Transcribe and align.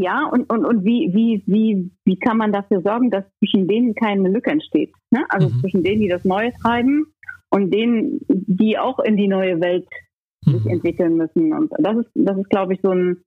Ja, 0.00 0.28
und, 0.30 0.52
und, 0.52 0.64
und 0.64 0.84
wie, 0.84 1.10
wie, 1.12 1.42
wie, 1.46 1.90
wie 2.04 2.18
kann 2.18 2.36
man 2.36 2.52
dafür 2.52 2.82
sorgen, 2.82 3.10
dass 3.10 3.24
zwischen 3.38 3.66
denen 3.66 3.94
keine 3.94 4.28
Lücke 4.28 4.50
entsteht? 4.50 4.92
Ne? 5.10 5.24
Also 5.28 5.48
mhm. 5.48 5.60
zwischen 5.60 5.82
denen, 5.82 6.02
die 6.02 6.08
das 6.08 6.24
Neue 6.24 6.52
treiben 6.62 7.06
und 7.50 7.74
denen, 7.74 8.20
die 8.28 8.78
auch 8.78 9.00
in 9.00 9.16
die 9.16 9.26
neue 9.26 9.60
Welt 9.60 9.88
sich 10.44 10.64
mhm. 10.64 10.70
entwickeln 10.70 11.16
müssen. 11.16 11.52
Und 11.52 11.72
das 11.78 11.96
ist, 11.96 12.10
das 12.14 12.38
ist, 12.38 12.48
glaube 12.50 12.74
ich, 12.74 12.80
so 12.82 12.90
ein, 12.90 13.22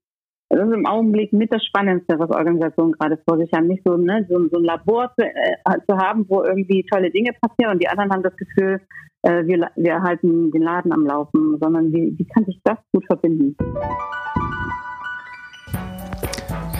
das 0.49 0.67
ist 0.67 0.73
im 0.73 0.85
Augenblick 0.85 1.33
mit 1.33 1.53
das 1.53 1.65
Spannendste, 1.65 2.19
was 2.19 2.29
Organisationen 2.29 2.93
gerade 2.93 3.19
vor 3.27 3.37
sich 3.37 3.51
haben. 3.53 3.67
Nicht 3.67 3.83
so, 3.85 3.97
ne, 3.97 4.25
so, 4.29 4.47
so 4.49 4.57
ein 4.57 4.63
Labor 4.63 5.11
zu, 5.17 5.25
äh, 5.25 5.79
zu 5.89 5.97
haben, 5.97 6.25
wo 6.29 6.43
irgendwie 6.43 6.85
tolle 6.89 7.11
Dinge 7.11 7.31
passieren 7.41 7.73
und 7.73 7.83
die 7.83 7.87
anderen 7.89 8.11
haben 8.11 8.23
das 8.23 8.35
Gefühl, 8.37 8.79
äh, 9.23 9.45
wir, 9.45 9.69
wir 9.75 10.01
halten 10.01 10.51
den 10.51 10.61
Laden 10.61 10.93
am 10.93 11.05
Laufen, 11.05 11.57
sondern 11.59 11.91
wie, 11.91 12.15
wie 12.17 12.25
kann 12.25 12.45
sich 12.45 12.59
das 12.63 12.77
gut 12.93 13.05
verbinden? 13.05 13.55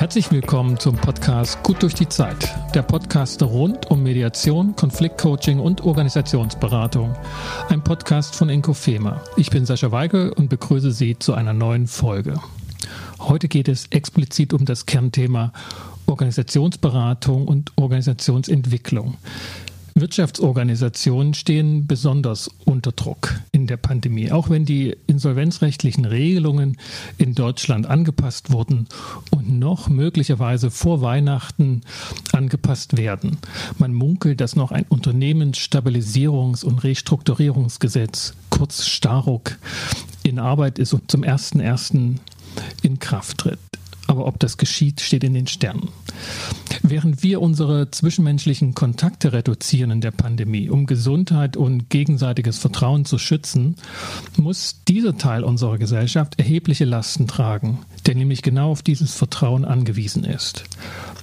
Herzlich 0.02 0.31
willkommen 0.31 0.79
zum 0.79 0.95
Podcast 0.95 1.61
Gut 1.61 1.84
durch 1.84 1.94
die 1.94 2.09
Zeit, 2.09 2.55
der 2.73 2.81
Podcast 2.81 3.44
rund 3.44 3.91
um 3.91 4.02
Mediation, 4.02 4.75
Konfliktcoaching 4.75 5.59
und 5.59 5.81
Organisationsberatung. 5.81 7.16
Ein 7.70 7.84
Podcast 7.84 8.35
von 8.35 8.49
Inkofema. 8.49 9.22
Ich 9.38 9.52
bin 9.52 9.67
Sascha 9.67 9.91
Weigel 9.91 10.31
und 10.31 10.49
begrüße 10.49 10.91
Sie 10.91 11.20
zu 11.20 11.35
einer 11.35 11.53
neuen 11.53 11.85
Folge. 11.85 12.39
Heute 13.20 13.48
geht 13.48 13.67
es 13.67 13.85
explizit 13.91 14.53
um 14.53 14.66
das 14.66 14.88
Kernthema 14.88 15.53
Organisationsberatung 16.08 17.47
und 17.47 17.72
Organisationsentwicklung. 17.75 19.17
Wirtschaftsorganisationen 19.95 21.34
stehen 21.34 21.88
besonders 21.88 22.50
unter 22.66 22.91
Druck 22.91 23.40
in 23.52 23.68
der 23.68 23.77
Pandemie, 23.77 24.31
auch 24.31 24.50
wenn 24.50 24.66
die 24.66 24.95
insolvenzrechtlichen 25.08 26.05
Regelungen 26.05 26.77
in 27.17 27.36
Deutschland 27.36 27.88
angepasst 27.88 28.52
wurden 28.52 28.88
und 29.31 29.59
noch 29.59 29.90
möglicherweise 29.90 30.72
vor 30.72 31.02
Weihnachten 31.02 31.81
angepasst 32.31 32.98
werden. 32.98 33.38
Man 33.78 33.94
munkelt, 33.94 34.42
dass 34.42 34.56
noch 34.56 34.72
ein 34.72 34.86
Unternehmensstabilisierungs- 34.86 36.64
und 36.64 36.83
Restrukturierungsgesetz, 36.83 38.33
kurz 38.50 38.86
Staruk, 38.86 39.58
in 40.23 40.39
Arbeit 40.39 40.80
ist 40.80 40.94
und 40.94 41.09
zum 41.09 41.23
1.1. 41.23 42.17
in 42.81 43.00
Kraft 43.00 43.39
tritt. 43.39 43.70
Aber 44.07 44.25
ob 44.25 44.39
das 44.39 44.57
geschieht, 44.57 45.02
steht 45.02 45.23
in 45.23 45.33
den 45.33 45.47
Sternen. 45.47 45.89
Während 46.83 47.23
wir 47.23 47.41
unsere 47.41 47.91
zwischenmenschlichen 47.91 48.73
Kontakte 48.73 49.33
reduzieren 49.33 49.91
in 49.91 50.02
der 50.02 50.11
Pandemie, 50.11 50.69
um 50.69 50.85
Gesundheit 50.85 51.55
und 51.55 51.89
gegenseitiges 51.89 52.58
Vertrauen 52.58 53.05
zu 53.05 53.17
schützen, 53.17 53.75
muss 54.38 54.81
dieser 54.88 55.17
Teil 55.17 55.43
unserer 55.43 55.77
Gesellschaft 55.77 56.39
erhebliche 56.39 56.85
Lasten 56.85 57.27
tragen, 57.27 57.80
der 58.05 58.16
nämlich 58.16 58.41
genau 58.41 58.71
auf 58.71 58.81
dieses 58.81 59.13
Vertrauen 59.13 59.63
angewiesen 59.63 60.23
ist. 60.23 60.63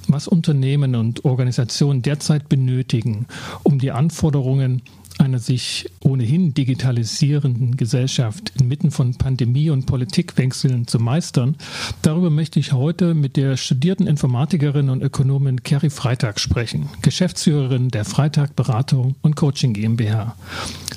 Was 0.07 0.29
Unternehmen 0.29 0.95
und 0.95 1.25
Organisationen 1.25 2.03
derzeit 2.03 2.49
benötigen, 2.49 3.27
um 3.63 3.79
die 3.79 3.91
Anforderungen 3.91 4.83
einer 5.19 5.39
sich 5.39 5.91
ohnehin 6.01 6.55
digitalisierenden 6.55 7.77
Gesellschaft 7.77 8.53
inmitten 8.59 8.91
von 8.91 9.17
Pandemie 9.17 9.71
und 9.71 9.87
Politikwechseln 9.87 10.87
zu 10.87 10.99
meistern, 10.99 11.57
darüber 12.03 12.31
möchte 12.31 12.61
ich 12.61 12.73
heute 12.73 13.15
mit 13.15 13.37
der 13.37 13.57
studierten 13.57 14.07
Informatikerin 14.07 14.91
und 14.91 15.03
Ökonomin 15.03 15.63
Kerry 15.63 15.91
Freitag 15.91 16.41
sprechen, 16.41 16.89
Geschäftsführerin 17.03 17.89
der 17.89 18.05
Freitag 18.05 18.57
Beratung 18.57 19.17
und 19.23 19.37
Coaching 19.37 19.73
GmbH. 19.73 20.37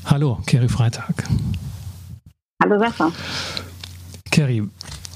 Hallo, 0.05 0.39
Kerry 0.45 0.69
Freitag. 0.69 1.23
Hallo, 2.61 2.79
Sascha. 2.79 3.11
Kerry, 4.29 4.63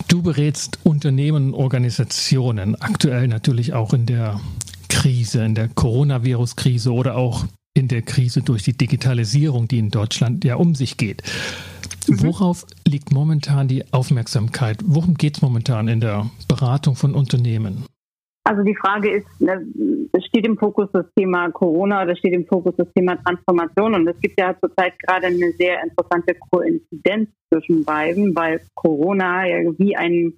du 0.07 0.21
berätst 0.21 0.79
Unternehmen 0.83 1.47
und 1.47 1.53
Organisationen, 1.53 2.75
aktuell 2.81 3.27
natürlich 3.27 3.73
auch 3.73 3.93
in 3.93 4.05
der 4.05 4.39
Krise, 4.89 5.43
in 5.45 5.55
der 5.55 5.67
Coronavirus-Krise 5.67 6.91
oder 6.91 7.15
auch 7.15 7.45
in 7.75 7.87
der 7.87 8.01
Krise 8.01 8.41
durch 8.41 8.63
die 8.63 8.75
Digitalisierung, 8.75 9.67
die 9.67 9.77
in 9.77 9.91
Deutschland 9.91 10.43
ja 10.43 10.55
um 10.55 10.73
sich 10.73 10.97
geht. 10.97 11.21
Mhm. 12.07 12.23
Worauf 12.23 12.65
liegt 12.87 13.11
momentan 13.11 13.67
die 13.67 13.83
Aufmerksamkeit? 13.91 14.79
Worum 14.85 15.15
geht 15.15 15.35
es 15.35 15.41
momentan 15.41 15.87
in 15.87 15.99
der 15.99 16.29
Beratung 16.47 16.95
von 16.95 17.13
Unternehmen? 17.13 17.85
Also 18.47 18.61
die 18.61 18.75
Frage 18.75 19.09
ist, 19.09 19.41
ne, 19.41 19.65
es 20.13 20.23
steht 20.25 20.45
im 20.45 20.57
Fokus 20.57 20.87
das 20.93 21.07
Thema 21.17 21.49
Corona 21.49 22.03
oder 22.03 22.15
steht 22.15 22.33
im 22.33 22.45
Fokus 22.45 22.75
das 22.77 22.87
Thema 22.93 23.15
Transformation 23.15 23.95
und 23.95 24.07
es 24.07 24.19
gibt 24.19 24.39
ja 24.39 24.55
zurzeit 24.59 24.97
gerade 24.99 25.27
eine 25.27 25.51
sehr 25.53 25.83
interessante 25.83 26.35
Koinzidenz 26.51 27.29
zwischen 27.51 27.83
beiden, 27.83 28.35
weil 28.35 28.61
Corona 28.75 29.47
ja 29.47 29.71
wie 29.79 29.95
ein 29.95 30.33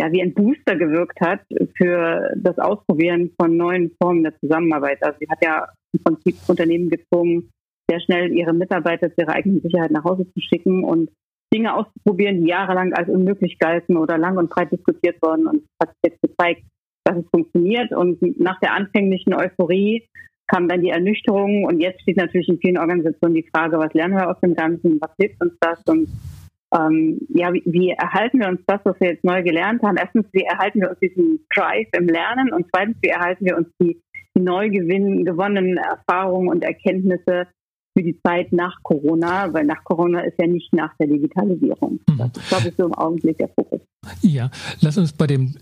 ja 0.00 0.10
wie 0.10 0.22
ein 0.22 0.34
Booster 0.34 0.74
gewirkt 0.74 1.20
hat 1.20 1.40
für 1.76 2.32
das 2.36 2.58
Ausprobieren 2.58 3.30
von 3.40 3.56
neuen 3.56 3.92
Formen 4.00 4.24
der 4.24 4.36
Zusammenarbeit. 4.40 5.00
Also 5.02 5.18
sie 5.20 5.28
hat 5.30 5.38
ja 5.44 5.68
im 5.92 6.02
Prinzip 6.02 6.36
Unternehmen 6.48 6.88
gezwungen, 6.88 7.50
sehr 7.88 8.00
schnell 8.00 8.32
ihre 8.32 8.52
Mitarbeiter 8.52 9.10
zu 9.10 9.20
ihrer 9.20 9.34
eigenen 9.34 9.60
Sicherheit 9.60 9.90
nach 9.90 10.04
Hause 10.04 10.26
zu 10.32 10.40
schicken 10.40 10.84
und 10.84 11.10
Dinge 11.52 11.74
auszuprobieren, 11.74 12.42
die 12.42 12.48
jahrelang 12.48 12.94
als 12.94 13.08
unmöglich 13.08 13.58
galten 13.58 13.96
oder 13.96 14.16
lang 14.16 14.38
und 14.38 14.48
breit 14.48 14.72
diskutiert 14.72 15.20
wurden. 15.20 15.46
Und 15.46 15.56
es 15.56 15.86
hat 15.86 15.94
jetzt 16.04 16.22
gezeigt, 16.22 16.62
dass 17.04 17.18
es 17.18 17.28
funktioniert. 17.30 17.92
Und 17.92 18.22
nach 18.40 18.58
der 18.60 18.74
anfänglichen 18.74 19.34
Euphorie 19.34 20.08
kam 20.46 20.68
dann 20.68 20.80
die 20.80 20.90
Ernüchterung. 20.90 21.64
Und 21.64 21.80
jetzt 21.80 22.00
steht 22.02 22.16
natürlich 22.16 22.48
in 22.48 22.58
vielen 22.58 22.78
Organisationen 22.78 23.34
die 23.34 23.48
Frage, 23.54 23.78
was 23.78 23.92
lernen 23.92 24.14
wir 24.14 24.30
aus 24.30 24.40
dem 24.40 24.54
Ganzen? 24.54 24.98
Was 25.00 25.10
hilft 25.20 25.42
uns 25.42 25.52
das? 25.60 25.82
Und 25.86 26.08
ähm, 26.74 27.20
ja, 27.28 27.52
wie, 27.52 27.62
wie 27.66 27.90
erhalten 27.90 28.40
wir 28.40 28.48
uns 28.48 28.60
das, 28.66 28.80
was 28.84 28.98
wir 28.98 29.10
jetzt 29.10 29.24
neu 29.24 29.42
gelernt 29.42 29.82
haben? 29.82 29.98
Erstens, 29.98 30.26
wie 30.32 30.44
erhalten 30.44 30.80
wir 30.80 30.90
uns 30.90 30.98
diesen 31.00 31.46
Drive 31.54 31.88
im 31.92 32.06
Lernen? 32.06 32.52
Und 32.52 32.66
zweitens, 32.74 32.96
wie 33.02 33.08
erhalten 33.08 33.44
wir 33.44 33.58
uns 33.58 33.68
die 33.78 34.00
die 34.36 34.42
neu 34.42 34.70
gewonnenen 34.70 35.76
Erfahrungen 35.76 36.48
und 36.48 36.64
Erkenntnisse 36.64 37.46
für 37.96 38.02
die 38.02 38.18
Zeit 38.24 38.52
nach 38.52 38.82
Corona, 38.82 39.52
weil 39.52 39.64
nach 39.64 39.84
Corona 39.84 40.20
ist 40.20 40.38
ja 40.40 40.46
nicht 40.46 40.72
nach 40.72 40.96
der 40.98 41.08
Digitalisierung. 41.08 42.00
Mhm. 42.08 42.18
Das 42.18 42.30
ist, 42.36 42.48
glaube 42.48 42.68
ich, 42.68 42.74
so 42.76 42.86
im 42.86 42.94
Augenblick 42.94 43.38
der 43.38 43.48
Fokus. 43.48 43.80
Ja, 44.22 44.50
lass 44.80 44.96
uns 44.96 45.12
bei 45.12 45.26
dem 45.26 45.56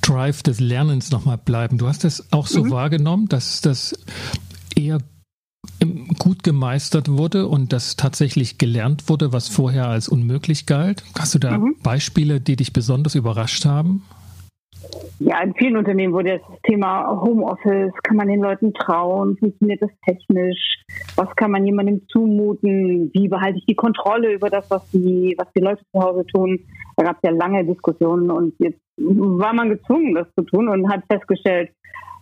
Drive 0.00 0.42
des 0.42 0.60
Lernens 0.60 1.10
nochmal 1.10 1.38
bleiben. 1.38 1.78
Du 1.78 1.86
hast 1.86 2.04
das 2.04 2.32
auch 2.32 2.46
so 2.46 2.64
mhm. 2.64 2.70
wahrgenommen, 2.70 3.28
dass 3.28 3.60
das 3.60 3.98
eher 4.76 4.98
gut 6.18 6.42
gemeistert 6.42 7.08
wurde 7.08 7.46
und 7.46 7.72
das 7.72 7.96
tatsächlich 7.96 8.58
gelernt 8.58 9.08
wurde, 9.08 9.32
was 9.32 9.48
vorher 9.48 9.88
als 9.88 10.08
unmöglich 10.08 10.66
galt. 10.66 11.04
Hast 11.18 11.34
du 11.34 11.38
da 11.38 11.58
mhm. 11.58 11.76
Beispiele, 11.82 12.40
die 12.40 12.56
dich 12.56 12.72
besonders 12.72 13.14
überrascht 13.14 13.64
haben? 13.64 14.02
Ja, 15.18 15.40
in 15.40 15.54
vielen 15.54 15.76
Unternehmen 15.76 16.12
wurde 16.12 16.40
das 16.40 16.60
Thema 16.62 17.20
Homeoffice, 17.20 17.92
kann 18.02 18.16
man 18.16 18.28
den 18.28 18.40
Leuten 18.40 18.74
trauen, 18.74 19.36
funktioniert 19.36 19.80
das 19.80 19.90
technisch, 20.04 20.82
was 21.14 21.28
kann 21.36 21.52
man 21.52 21.64
jemandem 21.64 22.02
zumuten, 22.08 23.10
wie 23.14 23.28
behalte 23.28 23.58
ich 23.58 23.66
die 23.66 23.76
Kontrolle 23.76 24.32
über 24.32 24.50
das, 24.50 24.64
was 24.68 24.82
die, 24.92 25.34
was 25.38 25.46
die 25.56 25.62
Leute 25.62 25.82
zu 25.92 26.02
Hause 26.02 26.26
tun. 26.26 26.58
Da 26.96 27.04
gab 27.04 27.16
es 27.16 27.30
ja 27.30 27.30
lange 27.30 27.64
Diskussionen 27.64 28.30
und 28.30 28.54
jetzt 28.58 28.80
war 28.96 29.52
man 29.52 29.70
gezwungen, 29.70 30.14
das 30.14 30.26
zu 30.34 30.42
tun 30.44 30.68
und 30.68 30.90
hat 30.90 31.04
festgestellt, 31.10 31.70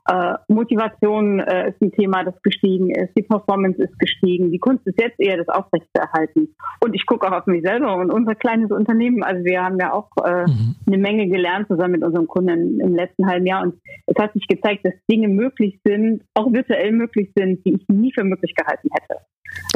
äh, 0.09 0.35
Motivation 0.49 1.41
äh, 1.41 1.71
ist 1.71 1.81
ein 1.81 1.93
Thema, 1.93 2.25
das 2.25 2.41
gestiegen 2.43 2.91
ist. 2.91 3.11
Die 3.17 3.23
Performance 3.23 3.83
ist 3.83 3.99
gestiegen. 3.99 4.51
Die 4.51 4.59
Kunst 4.59 4.87
ist 4.87 5.01
jetzt 5.01 5.21
eher, 5.21 5.37
das 5.37 5.49
aufrechtzuerhalten. 5.49 6.55
Und 6.83 6.95
ich 6.95 7.07
gucke 7.07 7.27
auch 7.27 7.33
auf 7.33 7.47
mich 7.47 7.63
selber 7.63 7.97
und 7.97 8.13
unser 8.13 8.35
kleines 8.35 8.71
Unternehmen. 8.71 9.23
Also 9.23 9.45
wir 9.45 9.63
haben 9.63 9.79
ja 9.79 9.93
auch 9.93 10.11
äh, 10.25 10.43
mhm. 10.43 10.77
eine 10.87 10.99
Menge 10.99 11.29
gelernt 11.29 11.69
zusammen 11.69 11.93
mit 11.93 12.05
unseren 12.05 12.27
Kunden 12.27 12.81
im 12.81 12.95
letzten 12.95 13.27
halben 13.27 13.47
Jahr. 13.47 13.63
Und 13.63 13.75
es 14.07 14.17
hat 14.21 14.33
sich 14.33 14.47
gezeigt, 14.47 14.85
dass 14.85 14.95
Dinge 15.11 15.29
möglich 15.29 15.81
sind, 15.85 16.23
auch 16.35 16.53
virtuell 16.53 16.93
möglich 16.93 17.31
sind, 17.37 17.65
die 17.65 17.75
ich 17.75 17.89
nie 17.89 18.13
für 18.13 18.25
möglich 18.25 18.55
gehalten 18.55 18.89
hätte. 18.93 19.21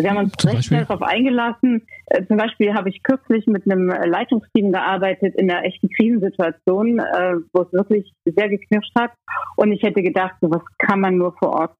Wir 0.00 0.10
haben 0.10 0.18
uns 0.18 0.32
Zum 0.38 0.50
recht 0.50 0.64
schnell 0.64 0.84
darauf 0.84 1.02
eingelassen. 1.02 1.82
Äh, 2.06 2.26
zum 2.26 2.36
Beispiel 2.36 2.74
habe 2.74 2.88
ich 2.88 3.02
kürzlich 3.02 3.46
mit 3.46 3.70
einem 3.70 3.90
äh, 3.90 4.06
Leitungsteam 4.06 4.72
gearbeitet 4.72 5.34
in 5.36 5.50
einer 5.50 5.64
echten 5.64 5.88
Krisensituation, 5.88 6.98
äh, 6.98 7.36
wo 7.52 7.62
es 7.62 7.72
wirklich 7.72 8.12
sehr 8.24 8.48
geknirscht 8.48 8.92
hat. 8.98 9.12
Und 9.56 9.72
ich 9.72 9.82
hätte 9.82 10.02
gedacht, 10.02 10.34
so 10.40 10.50
was 10.50 10.62
kann 10.78 11.00
man 11.00 11.16
nur 11.16 11.34
vor 11.38 11.50
Ort 11.50 11.76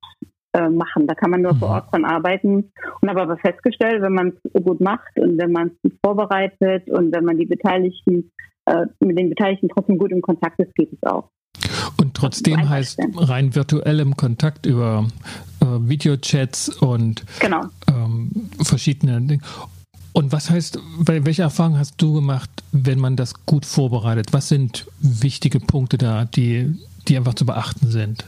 machen. 0.70 1.08
Da 1.08 1.16
kann 1.16 1.32
man 1.32 1.43
nur 1.43 1.55
mhm. 1.55 1.58
vor 1.58 1.70
Ort 1.70 1.93
dran 1.93 2.05
arbeiten. 2.05 2.70
Und 3.00 3.11
habe 3.11 3.22
aber 3.22 3.37
festgestellt, 3.38 4.00
wenn 4.02 4.12
man 4.12 4.34
es 4.44 4.62
gut 4.62 4.81
macht 4.81 5.19
und 5.19 5.37
wenn 5.37 5.50
man 5.50 5.72
es 5.82 5.90
vorbereitet 6.00 6.88
und 6.90 7.12
wenn 7.12 7.25
man 7.25 7.38
die 7.38 7.46
Beteiligten 7.46 8.31
mit 9.00 9.19
den 9.19 9.31
Beteiligten 9.31 9.69
trotzdem 9.69 9.99
gut 9.99 10.12
im 10.12 10.22
Kontakt 10.22 10.61
ist, 10.61 10.72
geht 10.76 10.93
es 10.93 11.02
auch. 11.02 11.28
Und 12.00 12.14
trotzdem 12.14 12.69
heißt 12.69 13.00
rein 13.16 13.55
virtuellem 13.55 14.16
Kontakt 14.16 14.64
über 14.66 15.08
äh, 15.61 15.88
Videochats 15.88 16.69
und 16.69 17.25
genau. 17.40 17.62
Ähm, 17.94 18.31
verschiedene 18.62 19.20
Dinge. 19.20 19.43
Und 20.12 20.32
was 20.32 20.49
heißt, 20.49 20.79
welche 20.99 21.43
Erfahrungen 21.43 21.79
hast 21.79 22.00
du 22.00 22.14
gemacht, 22.14 22.50
wenn 22.70 23.00
man 23.00 23.17
das 23.17 23.46
gut 23.46 23.67
vorbereitet? 23.67 24.32
Was 24.32 24.49
sind 24.49 24.87
wichtige 25.00 25.58
Punkte 25.58 25.99
da, 25.99 26.25
die, 26.25 26.73
die 27.08 27.17
einfach 27.17 27.35
zu 27.35 27.44
beachten 27.44 27.88
sind? 27.88 28.25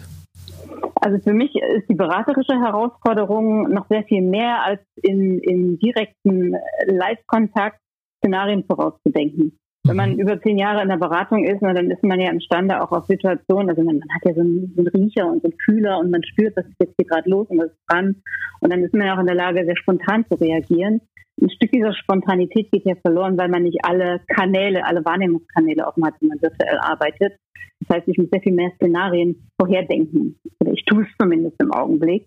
Also 1.00 1.18
für 1.20 1.32
mich 1.32 1.54
ist 1.54 1.88
die 1.88 1.94
beraterische 1.94 2.54
Herausforderung 2.54 3.72
noch 3.72 3.86
sehr 3.88 4.02
viel 4.04 4.22
mehr 4.22 4.64
als 4.64 4.80
in, 5.02 5.38
in 5.38 5.78
direkten 5.78 6.56
Live-Kontakt 6.86 7.78
Szenarien 8.18 8.64
vorauszudenken. 8.64 9.56
Wenn 9.86 9.96
man 9.96 10.14
mhm. 10.14 10.20
über 10.20 10.40
zehn 10.40 10.58
Jahre 10.58 10.82
in 10.82 10.88
der 10.88 10.96
Beratung 10.96 11.44
ist, 11.44 11.58
na, 11.60 11.72
dann 11.72 11.90
ist 11.90 12.02
man 12.02 12.20
ja 12.20 12.30
imstande 12.30 12.82
auch 12.82 12.92
auf 12.92 13.06
Situationen, 13.06 13.70
also 13.70 13.82
man, 13.82 13.98
man 13.98 14.08
hat 14.14 14.24
ja 14.24 14.34
so 14.34 14.40
einen, 14.40 14.72
so 14.74 14.82
einen, 14.82 14.88
Riecher 14.88 15.26
und 15.26 15.42
so 15.42 15.48
einen 15.48 15.58
Fühler 15.64 15.98
und 15.98 16.10
man 16.10 16.24
spürt, 16.24 16.56
was 16.56 16.66
ist 16.66 16.80
jetzt 16.80 16.94
hier 16.98 17.06
gerade 17.06 17.30
los 17.30 17.46
und 17.48 17.58
was 17.58 17.66
ist 17.66 17.80
dran. 17.88 18.16
Und 18.60 18.72
dann 18.72 18.82
ist 18.82 18.94
man 18.94 19.06
ja 19.06 19.14
auch 19.14 19.20
in 19.20 19.26
der 19.26 19.34
Lage, 19.34 19.64
sehr 19.64 19.76
spontan 19.76 20.24
zu 20.28 20.34
reagieren. 20.34 21.00
Ein 21.40 21.50
Stück 21.50 21.70
dieser 21.70 21.92
Spontanität 21.92 22.72
geht 22.72 22.86
ja 22.86 22.94
verloren, 22.96 23.36
weil 23.36 23.48
man 23.48 23.62
nicht 23.62 23.84
alle 23.84 24.20
Kanäle, 24.26 24.84
alle 24.84 25.04
Wahrnehmungskanäle 25.04 25.86
offen 25.86 26.04
hat, 26.04 26.14
wenn 26.20 26.28
man 26.28 26.40
virtuell 26.40 26.78
arbeitet. 26.78 27.34
Das 27.80 27.96
heißt, 27.96 28.08
ich 28.08 28.16
muss 28.16 28.30
sehr 28.30 28.40
viel 28.40 28.54
mehr 28.54 28.72
Szenarien 28.76 29.48
vorherdenken. 29.60 30.38
Oder 30.60 30.72
ich 30.72 30.84
tue 30.86 31.02
es 31.02 31.08
zumindest 31.20 31.60
im 31.60 31.72
Augenblick. 31.72 32.26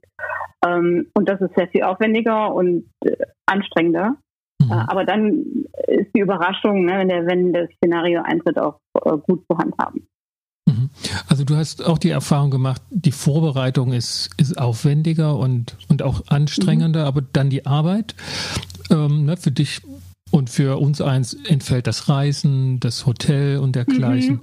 Ähm, 0.65 1.07
und 1.15 1.27
das 1.27 1.41
ist 1.41 1.55
sehr 1.55 1.67
viel 1.67 1.83
aufwendiger 1.83 2.53
und 2.53 2.85
äh, 3.03 3.15
anstrengender. 3.47 4.17
Mhm. 4.61 4.71
Äh, 4.71 4.85
aber 4.87 5.05
dann 5.05 5.45
ist 5.87 6.11
die 6.15 6.19
Überraschung, 6.19 6.85
ne, 6.85 6.99
wenn, 6.99 7.09
der, 7.09 7.25
wenn 7.25 7.53
das 7.53 7.69
Szenario 7.77 8.21
eintritt, 8.23 8.59
auch 8.59 8.79
äh, 9.05 9.17
gut 9.27 9.43
zu 9.49 9.57
handhaben. 9.57 10.07
Mhm. 10.67 10.89
Also 11.27 11.43
du 11.43 11.55
hast 11.55 11.85
auch 11.85 11.97
die 11.97 12.09
Erfahrung 12.09 12.51
gemacht, 12.51 12.81
die 12.89 13.11
Vorbereitung 13.11 13.93
ist, 13.93 14.29
ist 14.37 14.57
aufwendiger 14.57 15.37
und, 15.37 15.77
und 15.87 16.03
auch 16.03 16.27
anstrengender, 16.27 17.01
mhm. 17.01 17.07
aber 17.07 17.21
dann 17.21 17.49
die 17.49 17.65
Arbeit 17.65 18.15
ähm, 18.89 19.25
ne, 19.25 19.37
für 19.37 19.51
dich 19.51 19.81
und 20.31 20.49
für 20.49 20.79
uns 20.79 21.01
eins 21.01 21.33
entfällt 21.33 21.87
das 21.87 22.07
Reisen, 22.07 22.79
das 22.79 23.07
Hotel 23.07 23.57
und 23.57 23.75
dergleichen. 23.75 24.35
Mhm. 24.35 24.41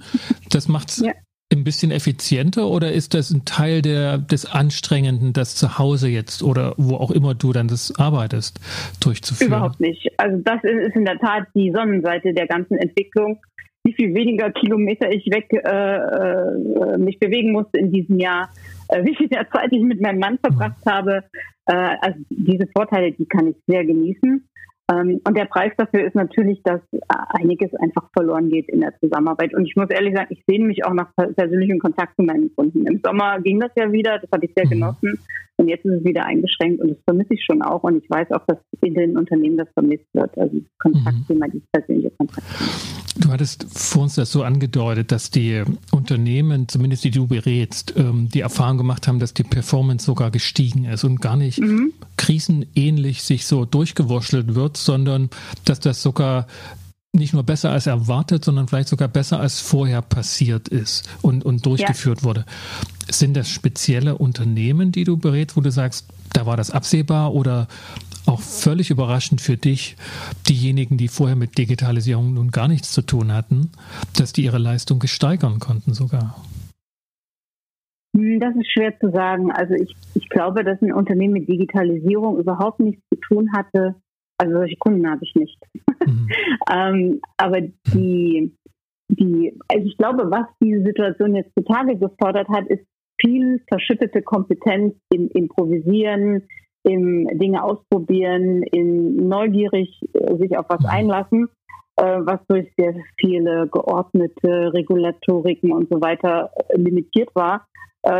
Das 0.49 0.67
macht 0.67 0.89
es 0.89 0.97
ja 0.97 1.13
ein 1.53 1.63
bisschen 1.63 1.91
effizienter 1.91 2.67
oder 2.67 2.91
ist 2.91 3.13
das 3.13 3.31
ein 3.31 3.45
Teil 3.45 3.81
der, 3.81 4.17
des 4.17 4.45
Anstrengenden, 4.45 5.31
das 5.31 5.55
zu 5.55 5.77
Hause 5.77 6.09
jetzt 6.09 6.43
oder 6.43 6.73
wo 6.77 6.95
auch 6.95 7.11
immer 7.11 7.35
du 7.35 7.53
dann 7.53 7.67
das 7.69 7.97
arbeitest, 7.97 8.59
durchzuführen? 9.01 9.53
Überhaupt 9.53 9.79
nicht. 9.79 10.07
Also 10.17 10.41
das 10.43 10.61
ist 10.63 10.95
in 10.95 11.05
der 11.05 11.17
Tat 11.19 11.47
die 11.55 11.71
Sonnenseite 11.71 12.33
der 12.33 12.47
ganzen 12.47 12.77
Entwicklung. 12.77 13.39
Wie 13.83 13.93
viel 13.93 14.13
weniger 14.13 14.51
Kilometer 14.51 15.09
ich 15.09 15.25
weg 15.27 15.47
äh, 15.53 15.59
äh, 15.59 16.97
mich 16.97 17.19
bewegen 17.19 17.53
musste 17.53 17.77
in 17.77 17.93
diesem 17.93 18.19
Jahr, 18.19 18.49
äh, 18.89 19.05
wie 19.05 19.15
viel 19.15 19.29
Zeit 19.29 19.71
ich 19.71 19.81
mit 19.81 20.01
meinem 20.01 20.19
Mann 20.19 20.37
verbracht 20.39 20.85
mhm. 20.85 20.89
habe. 20.89 21.23
Äh, 21.65 21.95
also 22.01 22.19
diese 22.29 22.67
Vorteile, 22.75 23.13
die 23.13 23.25
kann 23.25 23.47
ich 23.47 23.55
sehr 23.65 23.85
genießen. 23.85 24.45
Ähm, 24.89 25.19
und 25.25 25.37
der 25.37 25.45
Preis 25.45 25.73
dafür 25.77 26.05
ist 26.05 26.15
natürlich, 26.15 26.61
dass 26.63 26.81
einiges 27.07 27.73
einfach 27.75 28.09
verloren 28.13 28.49
geht 28.49 28.69
in 28.69 28.81
der 28.81 28.97
Zusammenarbeit. 28.99 29.53
Und 29.53 29.65
ich 29.65 29.75
muss 29.75 29.89
ehrlich 29.89 30.15
sagen, 30.15 30.27
ich 30.29 30.43
sehne 30.47 30.65
mich 30.65 30.85
auch 30.85 30.93
nach 30.93 31.13
persönlichem 31.15 31.79
Kontakt 31.79 32.15
zu 32.15 32.23
meinen 32.23 32.53
Kunden. 32.55 32.87
Im 32.87 33.01
Sommer 33.03 33.39
ging 33.41 33.59
das 33.59 33.71
ja 33.75 33.91
wieder, 33.91 34.19
das 34.19 34.29
habe 34.31 34.45
ich 34.45 34.53
sehr 34.55 34.65
mhm. 34.65 34.69
genossen. 34.69 35.19
Und 35.57 35.67
jetzt 35.67 35.85
ist 35.85 35.91
es 35.91 36.03
wieder 36.03 36.25
eingeschränkt 36.25 36.81
und 36.81 36.89
das 36.89 36.97
vermisse 37.05 37.33
ich 37.33 37.43
schon 37.43 37.63
auch. 37.63 37.83
Und 37.83 37.97
ich 38.03 38.09
weiß 38.09 38.31
auch, 38.31 38.45
dass 38.45 38.57
in 38.81 38.93
den 38.93 39.17
Unternehmen 39.17 39.57
das 39.57 39.67
vermisst 39.73 40.05
wird. 40.13 40.37
Also 40.37 40.61
Kontaktthema, 40.77 41.47
mhm. 41.47 41.51
dieses 41.51 41.67
persönliche 41.71 42.11
Kontakt. 42.11 42.43
Du 43.19 43.29
hattest 43.29 43.65
vor 43.75 44.03
uns 44.03 44.15
das 44.15 44.31
so 44.31 44.43
angedeutet, 44.43 45.11
dass 45.11 45.31
die 45.31 45.63
Unternehmen, 45.91 46.67
zumindest 46.67 47.03
die 47.03 47.11
du 47.11 47.25
berätst, 47.25 47.95
ähm, 47.97 48.29
die 48.31 48.41
Erfahrung 48.41 48.77
gemacht 48.77 49.07
haben, 49.07 49.17
dass 49.19 49.33
die 49.33 49.43
Performance 49.43 50.05
sogar 50.05 50.29
gestiegen 50.29 50.85
ist 50.85 51.03
und 51.03 51.21
gar 51.21 51.35
nicht 51.35 51.59
mhm. 51.59 51.93
krisenähnlich 52.17 53.23
sich 53.23 53.47
so 53.47 53.65
durchgewurschtelt 53.65 54.53
wird, 54.53 54.77
sondern 54.77 55.29
dass 55.65 55.79
das 55.79 56.03
sogar 56.03 56.45
nicht 57.13 57.33
nur 57.33 57.43
besser 57.43 57.71
als 57.71 57.87
erwartet, 57.87 58.45
sondern 58.45 58.67
vielleicht 58.67 58.89
sogar 58.89 59.07
besser 59.07 59.39
als 59.39 59.59
vorher 59.59 60.03
passiert 60.03 60.67
ist 60.67 61.09
und, 61.23 61.43
und 61.43 61.65
durchgeführt 61.65 62.19
ja. 62.19 62.23
wurde. 62.25 62.45
Sind 63.09 63.37
das 63.37 63.49
spezielle 63.49 64.17
Unternehmen, 64.17 64.91
die 64.91 65.03
du 65.03 65.17
berätst, 65.17 65.55
wo 65.55 65.61
du 65.61 65.71
sagst, 65.71 66.07
da 66.33 66.45
war 66.45 66.57
das 66.57 66.71
absehbar 66.71 67.33
oder 67.33 67.67
auch 68.27 68.41
völlig 68.41 68.89
überraschend 68.89 69.41
für 69.41 69.57
dich, 69.57 69.95
diejenigen, 70.47 70.97
die 70.97 71.07
vorher 71.07 71.35
mit 71.35 71.57
Digitalisierung 71.57 72.33
nun 72.33 72.51
gar 72.51 72.67
nichts 72.67 72.91
zu 72.91 73.01
tun 73.01 73.33
hatten, 73.33 73.71
dass 74.17 74.33
die 74.33 74.43
ihre 74.43 74.57
Leistung 74.57 74.99
gesteigern 74.99 75.59
konnten 75.59 75.93
sogar? 75.93 76.35
Hm, 78.15 78.39
das 78.39 78.55
ist 78.55 78.71
schwer 78.71 78.97
zu 78.99 79.11
sagen. 79.11 79.51
Also 79.51 79.75
ich, 79.75 79.95
ich 80.15 80.27
glaube, 80.29 80.63
dass 80.63 80.81
ein 80.81 80.93
Unternehmen 80.93 81.33
mit 81.33 81.47
Digitalisierung 81.47 82.37
überhaupt 82.39 82.79
nichts 82.79 83.01
zu 83.13 83.19
tun 83.21 83.51
hatte, 83.53 83.95
also 84.37 84.53
solche 84.53 84.75
Kunden 84.77 85.09
habe 85.09 85.23
ich 85.23 85.33
nicht. 85.35 85.57
Mhm. 86.05 86.29
ähm, 86.71 87.21
aber 87.37 87.61
die, 87.61 88.53
die, 89.09 89.57
also 89.67 89.85
ich 89.85 89.97
glaube, 89.97 90.29
was 90.29 90.45
diese 90.61 90.83
Situation 90.83 91.35
jetzt 91.35 91.53
zutage 91.57 91.97
gefordert 91.97 92.49
hat, 92.49 92.67
ist 92.67 92.85
viel 93.19 93.61
verschüttete 93.67 94.21
Kompetenz 94.21 94.95
im 95.11 95.29
Improvisieren, 95.29 96.43
im 96.83 97.27
Dinge 97.37 97.63
ausprobieren, 97.63 98.63
in 98.63 99.27
neugierig 99.27 100.01
äh, 100.13 100.37
sich 100.37 100.57
auf 100.57 100.65
was 100.69 100.81
mhm. 100.81 100.87
einlassen, 100.87 101.49
äh, 101.97 102.19
was 102.19 102.39
durch 102.47 102.71
sehr 102.77 102.95
viele 103.19 103.67
geordnete 103.67 104.73
Regulatoriken 104.73 105.73
und 105.73 105.89
so 105.89 105.99
weiter 106.01 106.51
äh, 106.69 106.77
limitiert 106.77 107.29
war. 107.33 107.65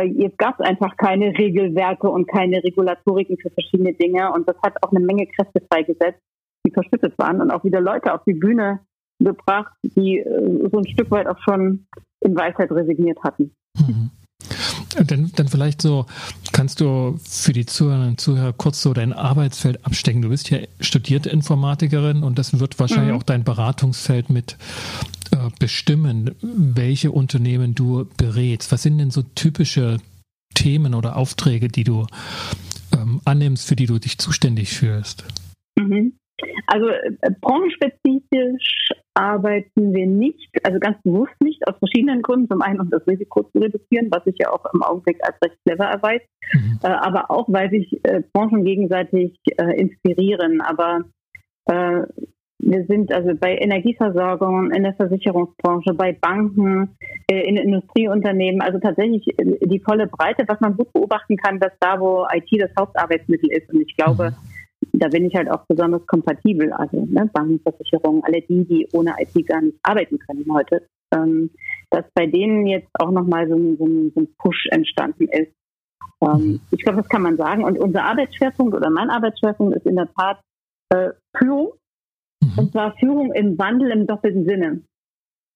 Jetzt 0.04 0.36
gab 0.36 0.60
es 0.60 0.66
einfach 0.66 0.98
keine 0.98 1.28
Regelwerke 1.28 2.10
und 2.10 2.28
keine 2.28 2.62
Regulatoriken 2.62 3.38
für 3.38 3.48
verschiedene 3.48 3.94
Dinge 3.94 4.30
und 4.34 4.46
das 4.46 4.56
hat 4.62 4.74
auch 4.82 4.90
eine 4.90 5.00
Menge 5.00 5.26
Kräfte 5.28 5.62
freigesetzt, 5.72 6.20
die 6.66 6.70
verschüttet 6.70 7.14
waren 7.16 7.40
und 7.40 7.50
auch 7.50 7.64
wieder 7.64 7.80
Leute 7.80 8.12
auf 8.12 8.22
die 8.24 8.34
Bühne 8.34 8.80
gebracht, 9.18 9.72
die 9.82 10.22
so 10.70 10.78
ein 10.78 10.88
Stück 10.88 11.10
weit 11.10 11.26
auch 11.26 11.38
schon 11.38 11.86
in 12.20 12.36
Weisheit 12.36 12.70
resigniert 12.70 13.18
hatten. 13.24 13.54
Mhm. 13.78 14.10
Dann, 15.06 15.30
dann 15.34 15.48
vielleicht 15.48 15.82
so, 15.82 16.06
kannst 16.52 16.80
du 16.80 17.18
für 17.28 17.52
die 17.52 17.66
Zuhörerinnen 17.66 18.10
und 18.10 18.20
Zuhörer 18.20 18.52
kurz 18.52 18.82
so 18.82 18.92
dein 18.92 19.12
Arbeitsfeld 19.12 19.84
abstecken. 19.86 20.22
Du 20.22 20.28
bist 20.28 20.50
ja 20.50 20.58
studierte 20.80 21.30
Informatikerin 21.30 22.22
und 22.22 22.38
das 22.38 22.58
wird 22.58 22.78
wahrscheinlich 22.78 23.12
mhm. 23.12 23.18
auch 23.18 23.22
dein 23.22 23.44
Beratungsfeld 23.44 24.30
mit 24.30 24.56
äh, 25.30 25.50
bestimmen, 25.58 26.34
welche 26.40 27.12
Unternehmen 27.12 27.74
du 27.74 28.06
berätst. 28.16 28.72
Was 28.72 28.82
sind 28.82 28.98
denn 28.98 29.10
so 29.10 29.22
typische 29.22 29.98
Themen 30.54 30.94
oder 30.94 31.16
Aufträge, 31.16 31.68
die 31.68 31.84
du 31.84 32.06
ähm, 32.92 33.20
annimmst, 33.24 33.66
für 33.66 33.76
die 33.76 33.86
du 33.86 33.98
dich 33.98 34.18
zuständig 34.18 34.70
fühlst? 34.70 35.24
Mhm. 35.78 36.17
Also 36.66 36.88
äh, 36.88 37.30
branchenspezifisch 37.40 38.90
arbeiten 39.14 39.94
wir 39.94 40.06
nicht, 40.06 40.48
also 40.62 40.78
ganz 40.78 40.96
bewusst 41.02 41.34
nicht, 41.42 41.66
aus 41.66 41.76
verschiedenen 41.78 42.22
Gründen. 42.22 42.48
Zum 42.48 42.62
einen, 42.62 42.80
um 42.80 42.90
das 42.90 43.06
Risiko 43.06 43.42
zu 43.42 43.58
reduzieren, 43.58 44.08
was 44.10 44.24
sich 44.24 44.36
ja 44.38 44.50
auch 44.50 44.64
im 44.72 44.82
Augenblick 44.82 45.18
als 45.22 45.36
recht 45.42 45.56
clever 45.64 45.86
erweist, 45.86 46.26
mhm. 46.52 46.78
äh, 46.82 46.88
aber 46.88 47.30
auch, 47.30 47.46
weil 47.48 47.70
sich 47.70 48.00
äh, 48.04 48.22
Branchen 48.32 48.64
gegenseitig 48.64 49.36
äh, 49.56 49.80
inspirieren. 49.80 50.60
Aber 50.60 51.04
äh, 51.66 52.02
wir 52.60 52.84
sind 52.86 53.12
also 53.12 53.34
bei 53.34 53.56
Energieversorgung, 53.56 54.70
in 54.72 54.82
der 54.82 54.94
Versicherungsbranche, 54.94 55.94
bei 55.94 56.12
Banken, 56.12 56.96
äh, 57.30 57.40
in 57.48 57.56
Industrieunternehmen, 57.56 58.60
also 58.60 58.78
tatsächlich 58.78 59.24
die 59.24 59.80
volle 59.80 60.06
Breite, 60.06 60.44
was 60.46 60.60
man 60.60 60.76
gut 60.76 60.92
beobachten 60.92 61.36
kann, 61.36 61.60
dass 61.60 61.72
da, 61.80 61.98
wo 61.98 62.26
IT 62.32 62.48
das 62.60 62.70
Hauptarbeitsmittel 62.78 63.50
ist. 63.50 63.72
Und 63.72 63.80
ich 63.80 63.96
glaube, 63.96 64.30
mhm. 64.30 64.47
Da 64.98 65.08
bin 65.08 65.26
ich 65.26 65.34
halt 65.34 65.50
auch 65.50 65.64
besonders 65.66 66.06
kompatibel. 66.06 66.72
Also 66.72 67.04
ne, 67.04 67.28
Banken, 67.32 67.60
Versicherungen, 67.60 68.22
alle 68.24 68.42
die, 68.42 68.64
die 68.64 68.88
ohne 68.92 69.14
IT 69.18 69.46
gar 69.46 69.60
nicht 69.60 69.78
arbeiten 69.82 70.18
können 70.18 70.46
heute. 70.52 70.86
Ähm, 71.14 71.50
dass 71.90 72.04
bei 72.14 72.26
denen 72.26 72.66
jetzt 72.66 72.90
auch 73.00 73.10
nochmal 73.10 73.48
so 73.48 73.54
ein, 73.54 73.76
so, 73.78 73.86
so 74.14 74.20
ein 74.20 74.28
Push 74.38 74.66
entstanden 74.70 75.28
ist. 75.28 75.52
Ähm, 76.20 76.28
mhm. 76.30 76.60
ich 76.70 76.82
glaube, 76.82 76.98
das 76.98 77.08
kann 77.08 77.22
man 77.22 77.36
sagen. 77.36 77.64
Und 77.64 77.78
unser 77.78 78.04
Arbeitsschwerpunkt 78.04 78.74
oder 78.74 78.90
mein 78.90 79.08
Arbeitsschwerpunkt 79.08 79.76
ist 79.76 79.86
in 79.86 79.96
der 79.96 80.08
Tat 80.12 80.40
äh, 80.90 81.10
Führung 81.36 81.72
Mhm. 82.40 82.58
Und 82.58 82.72
zwar 82.72 82.96
Führung 82.96 83.32
im 83.32 83.58
Wandel 83.58 83.90
im 83.90 84.06
doppelten 84.06 84.44
Sinne. 84.44 84.82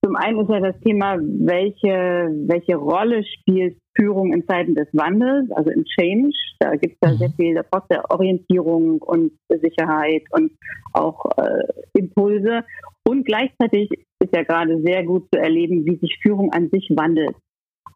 Zum 0.05 0.17
einen 0.17 0.41
ist 0.41 0.51
ja 0.51 0.61
das 0.61 0.81
Thema, 0.81 1.17
welche, 1.21 2.31
welche 2.47 2.77
Rolle 2.77 3.25
spielt 3.25 3.79
Führung 3.95 4.33
in 4.33 4.47
Zeiten 4.47 4.75
des 4.75 4.89
Wandels, 4.93 5.51
also 5.53 5.71
im 5.71 5.85
Change. 5.85 6.37
Da 6.59 6.77
gibt 6.77 6.95
es 6.95 7.01
da 7.01 7.13
mhm. 7.13 7.17
sehr 7.19 7.31
viel, 7.31 7.55
da 7.55 7.63
braucht 7.63 7.91
der 7.91 8.11
Orientierung 8.11 9.01
und 9.03 9.33
Sicherheit 9.49 10.23
und 10.31 10.53
auch 10.93 11.25
äh, 11.37 11.99
Impulse. 11.99 12.65
Und 13.07 13.25
gleichzeitig 13.25 13.91
ist 13.91 14.35
ja 14.35 14.43
gerade 14.43 14.81
sehr 14.83 15.05
gut 15.05 15.27
zu 15.33 15.41
erleben, 15.41 15.85
wie 15.85 15.97
sich 15.97 16.19
Führung 16.23 16.53
an 16.53 16.71
sich 16.71 16.89
wandelt. 16.95 17.35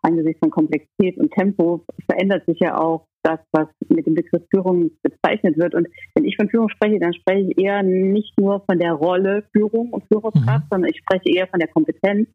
Angesichts 0.02 0.40
von 0.40 0.50
Komplexität 0.50 1.18
und 1.18 1.32
Tempo 1.32 1.84
verändert 2.08 2.44
sich 2.46 2.58
ja 2.60 2.78
auch 2.78 3.06
das, 3.26 3.40
was 3.52 3.66
mit 3.88 4.06
dem 4.06 4.14
Begriff 4.14 4.42
Führung 4.50 4.90
bezeichnet 5.02 5.58
wird. 5.58 5.74
Und 5.74 5.88
wenn 6.14 6.24
ich 6.24 6.36
von 6.36 6.48
Führung 6.48 6.68
spreche, 6.68 7.00
dann 7.00 7.12
spreche 7.12 7.50
ich 7.50 7.58
eher 7.58 7.82
nicht 7.82 8.38
nur 8.38 8.62
von 8.68 8.78
der 8.78 8.92
Rolle 8.92 9.42
Führung 9.52 9.90
und 9.90 10.04
Führungskraft, 10.06 10.64
mhm. 10.64 10.68
sondern 10.70 10.90
ich 10.90 10.98
spreche 10.98 11.36
eher 11.36 11.48
von 11.48 11.58
der 11.58 11.68
Kompetenz 11.68 12.28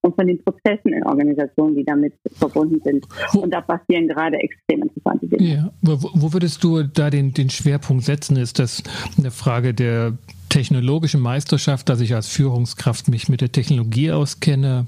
und 0.00 0.14
von 0.14 0.26
den 0.26 0.42
Prozessen 0.42 0.92
in 0.92 1.04
Organisationen, 1.04 1.76
die 1.76 1.84
damit 1.84 2.14
verbunden 2.32 2.80
sind. 2.82 3.06
Und 3.34 3.52
da 3.52 3.60
passieren 3.60 4.08
gerade 4.08 4.38
extrem 4.38 4.82
interessante 4.82 5.26
Dinge. 5.26 5.54
Ja. 5.54 5.70
Wo, 5.82 5.98
wo 6.14 6.32
würdest 6.32 6.64
du 6.64 6.82
da 6.82 7.10
den, 7.10 7.34
den 7.34 7.50
Schwerpunkt 7.50 8.04
setzen? 8.04 8.36
Ist 8.36 8.58
das 8.58 8.82
eine 9.18 9.30
Frage 9.30 9.74
der 9.74 10.16
technologischen 10.48 11.20
Meisterschaft, 11.20 11.88
dass 11.88 12.00
ich 12.00 12.14
als 12.14 12.28
Führungskraft 12.28 13.08
mich 13.08 13.28
mit 13.28 13.40
der 13.40 13.52
Technologie 13.52 14.12
auskenne? 14.12 14.86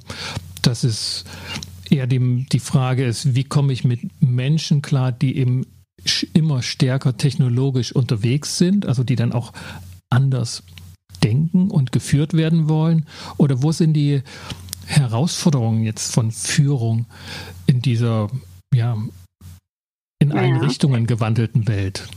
Das 0.62 0.84
ist 0.84 1.24
eher 1.90 2.06
die, 2.06 2.46
die 2.50 2.58
Frage 2.58 3.04
ist, 3.04 3.34
wie 3.34 3.44
komme 3.44 3.72
ich 3.72 3.84
mit 3.84 4.00
Menschen 4.20 4.82
klar, 4.82 5.12
die 5.12 5.36
eben 5.36 5.66
immer 6.32 6.62
stärker 6.62 7.16
technologisch 7.16 7.92
unterwegs 7.92 8.58
sind, 8.58 8.86
also 8.86 9.04
die 9.04 9.16
dann 9.16 9.32
auch 9.32 9.52
anders 10.08 10.62
denken 11.22 11.70
und 11.70 11.92
geführt 11.92 12.34
werden 12.34 12.68
wollen? 12.68 13.06
Oder 13.36 13.62
wo 13.62 13.72
sind 13.72 13.94
die 13.94 14.22
Herausforderungen 14.86 15.82
jetzt 15.84 16.14
von 16.14 16.30
Führung 16.30 17.06
in 17.66 17.80
dieser, 17.80 18.28
ja, 18.74 18.96
in 20.18 20.32
allen 20.32 20.56
ja. 20.56 20.62
Richtungen 20.62 21.06
gewandelten 21.06 21.68
Welt? 21.68 22.08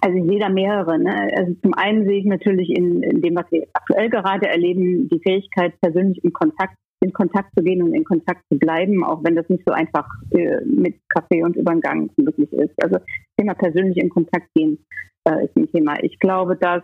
Also 0.00 0.16
ich 0.16 0.24
sehe 0.24 0.38
da 0.38 0.48
mehrere. 0.48 0.98
Ne? 0.98 1.32
Also 1.36 1.54
zum 1.54 1.74
einen 1.74 2.04
sehe 2.04 2.20
ich 2.20 2.24
natürlich 2.24 2.70
in, 2.70 3.02
in, 3.02 3.20
dem, 3.20 3.34
was 3.34 3.50
wir 3.50 3.66
aktuell 3.72 4.10
gerade 4.10 4.46
erleben, 4.46 5.08
die 5.08 5.18
Fähigkeit, 5.18 5.80
persönlich 5.80 6.22
in 6.22 6.32
Kontakt, 6.32 6.76
in 7.00 7.12
Kontakt 7.12 7.50
zu 7.56 7.64
gehen 7.64 7.82
und 7.82 7.94
in 7.94 8.04
Kontakt 8.04 8.42
zu 8.50 8.58
bleiben, 8.58 9.04
auch 9.04 9.22
wenn 9.22 9.36
das 9.36 9.48
nicht 9.48 9.64
so 9.66 9.72
einfach 9.72 10.08
äh, 10.30 10.64
mit 10.64 10.96
Kaffee 11.08 11.42
und 11.42 11.56
Übergang 11.56 12.10
möglich 12.16 12.52
ist. 12.52 12.74
Also 12.82 12.98
Thema 13.36 13.54
persönlich 13.54 13.96
in 13.98 14.10
Kontakt 14.10 14.48
gehen 14.54 14.84
äh, 15.24 15.44
ist 15.44 15.56
ein 15.56 15.70
Thema. 15.70 15.94
Ich 16.02 16.18
glaube, 16.18 16.56
dass 16.56 16.82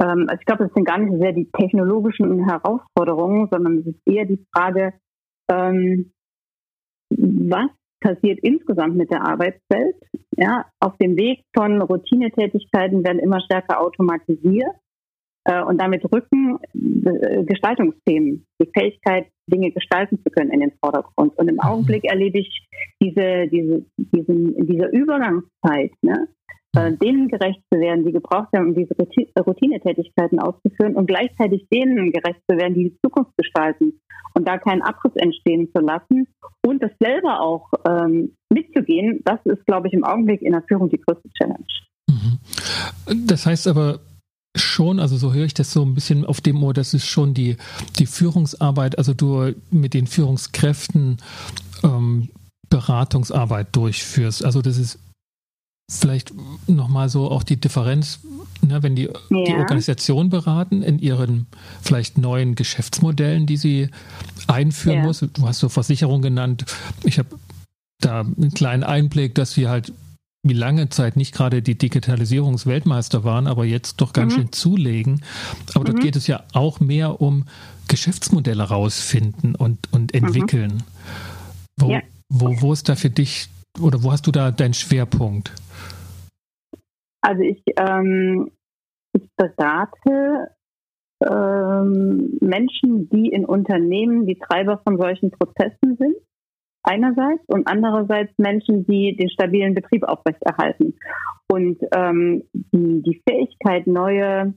ähm, 0.00 0.26
also 0.28 0.38
ich 0.40 0.46
glaube, 0.46 0.64
es 0.64 0.72
sind 0.74 0.84
gar 0.84 0.98
nicht 0.98 1.12
so 1.12 1.18
sehr 1.18 1.32
die 1.32 1.50
technologischen 1.52 2.44
Herausforderungen, 2.48 3.48
sondern 3.50 3.78
es 3.78 3.86
ist 3.86 4.00
eher 4.06 4.24
die 4.24 4.44
Frage, 4.54 4.94
ähm, 5.50 6.12
was 7.10 7.70
passiert 8.00 8.38
insgesamt 8.42 8.96
mit 8.96 9.10
der 9.10 9.22
Arbeitswelt. 9.22 9.96
Ja, 10.36 10.66
auf 10.80 10.96
dem 10.98 11.16
Weg 11.16 11.44
von 11.56 11.80
Routinetätigkeiten 11.80 13.04
werden 13.04 13.18
immer 13.18 13.40
stärker 13.40 13.80
automatisiert 13.80 14.74
äh, 15.46 15.62
und 15.62 15.80
damit 15.80 16.04
rücken 16.12 16.58
äh, 16.74 17.44
Gestaltungsthemen, 17.44 18.44
die 18.60 18.70
Fähigkeit, 18.76 19.28
Dinge 19.50 19.70
gestalten 19.70 20.18
zu 20.24 20.30
können, 20.30 20.50
in 20.50 20.60
den 20.60 20.72
Vordergrund. 20.82 21.38
Und 21.38 21.48
im 21.48 21.60
Augenblick 21.60 22.04
erlebe 22.04 22.40
ich 22.40 22.66
diese, 23.00 23.46
diese, 23.48 23.84
diesen, 23.96 24.66
diese 24.66 24.86
Übergangszeit, 24.86 25.92
ne, 26.02 26.28
äh, 26.76 26.92
denen 26.92 27.28
gerecht 27.28 27.60
zu 27.72 27.78
werden, 27.78 28.04
die 28.04 28.12
gebraucht 28.12 28.52
werden, 28.52 28.68
um 28.68 28.74
diese 28.74 28.94
Routinetätigkeiten 29.38 30.40
auszuführen 30.40 30.96
und 30.96 31.06
gleichzeitig 31.06 31.66
denen 31.72 32.12
gerecht 32.12 32.40
zu 32.50 32.56
werden, 32.56 32.74
die 32.74 32.90
die 32.90 32.98
Zukunft 33.04 33.32
gestalten 33.36 34.00
und 34.34 34.48
da 34.48 34.58
keinen 34.58 34.82
Abriss 34.82 35.14
entstehen 35.14 35.70
zu 35.74 35.80
lassen 35.80 36.26
und 36.66 36.82
das 36.82 36.90
selber 37.00 37.40
auch 37.40 37.70
ähm, 37.88 38.34
mitzugehen, 38.52 39.20
das 39.24 39.38
ist, 39.44 39.64
glaube 39.64 39.86
ich, 39.86 39.94
im 39.94 40.04
Augenblick 40.04 40.42
in 40.42 40.52
der 40.52 40.62
Führung 40.68 40.90
die 40.90 41.00
größte 41.00 41.30
Challenge. 41.38 41.64
Mhm. 42.10 43.26
Das 43.26 43.46
heißt 43.46 43.68
aber, 43.68 44.00
schon, 44.56 45.00
also 45.00 45.16
so 45.16 45.32
höre 45.32 45.44
ich 45.44 45.54
das 45.54 45.72
so 45.72 45.82
ein 45.82 45.94
bisschen 45.94 46.24
auf 46.24 46.40
dem 46.40 46.62
Ohr, 46.62 46.74
das 46.74 46.94
ist 46.94 47.06
schon 47.06 47.34
die, 47.34 47.56
die 47.98 48.06
Führungsarbeit, 48.06 48.98
also 48.98 49.14
du 49.14 49.54
mit 49.70 49.94
den 49.94 50.06
Führungskräften 50.06 51.18
ähm, 51.82 52.28
Beratungsarbeit 52.68 53.74
durchführst. 53.74 54.44
Also 54.44 54.62
das 54.62 54.76
ist 54.76 54.98
vielleicht 55.90 56.32
nochmal 56.66 57.08
so 57.08 57.30
auch 57.30 57.44
die 57.44 57.60
Differenz, 57.60 58.20
ne, 58.60 58.82
wenn 58.82 58.96
die, 58.96 59.04
ja. 59.04 59.44
die 59.44 59.54
Organisation 59.54 60.30
beraten 60.30 60.82
in 60.82 60.98
ihren 60.98 61.46
vielleicht 61.80 62.18
neuen 62.18 62.56
Geschäftsmodellen, 62.56 63.46
die 63.46 63.56
sie 63.56 63.88
einführen 64.48 64.98
ja. 64.98 65.04
muss. 65.04 65.20
Du 65.20 65.46
hast 65.46 65.60
so 65.60 65.68
Versicherung 65.68 66.22
genannt. 66.22 66.64
Ich 67.04 67.18
habe 67.18 67.28
da 68.00 68.20
einen 68.20 68.52
kleinen 68.52 68.82
Einblick, 68.82 69.34
dass 69.36 69.52
sie 69.52 69.68
halt 69.68 69.92
wie 70.48 70.54
lange 70.54 70.88
Zeit 70.88 71.16
nicht 71.16 71.34
gerade 71.34 71.62
die 71.62 71.76
Digitalisierungsweltmeister 71.76 73.24
waren, 73.24 73.46
aber 73.46 73.64
jetzt 73.64 74.00
doch 74.00 74.12
ganz 74.12 74.34
mhm. 74.34 74.40
schön 74.40 74.52
zulegen. 74.52 75.22
Aber 75.74 75.80
mhm. 75.80 75.84
dort 75.92 76.00
geht 76.00 76.16
es 76.16 76.26
ja 76.26 76.44
auch 76.52 76.80
mehr 76.80 77.20
um 77.20 77.44
Geschäftsmodelle 77.88 78.62
rausfinden 78.62 79.54
und, 79.54 79.92
und 79.92 80.12
mhm. 80.14 80.24
entwickeln. 80.24 80.72
Mhm. 80.72 80.82
Wo, 81.78 81.90
ja. 81.90 82.00
wo, 82.28 82.60
wo 82.60 82.72
ist 82.72 82.88
da 82.88 82.96
für 82.96 83.10
dich 83.10 83.48
oder 83.80 84.02
wo 84.02 84.12
hast 84.12 84.26
du 84.26 84.32
da 84.32 84.50
deinen 84.50 84.74
Schwerpunkt? 84.74 85.52
Also 87.20 87.42
ich, 87.42 87.62
ähm, 87.76 88.50
ich 89.12 89.28
berate 89.36 90.50
ähm, 91.22 92.38
Menschen, 92.40 93.08
die 93.10 93.28
in 93.28 93.44
Unternehmen 93.44 94.26
die 94.26 94.38
Treiber 94.38 94.80
von 94.86 94.98
solchen 94.98 95.30
Prozessen 95.30 95.96
sind, 95.98 96.16
einerseits, 96.86 97.42
und 97.48 97.68
andererseits 97.68 98.32
Menschen, 98.38 98.86
die 98.86 99.16
den 99.16 99.30
stabilen 99.30 99.74
Betrieb 99.74 100.04
aufrechterhalten. 100.04 100.94
Und 101.48 101.78
ähm, 101.94 102.42
die, 102.52 103.02
die 103.02 103.22
Fähigkeit, 103.28 103.86
neue 103.86 104.54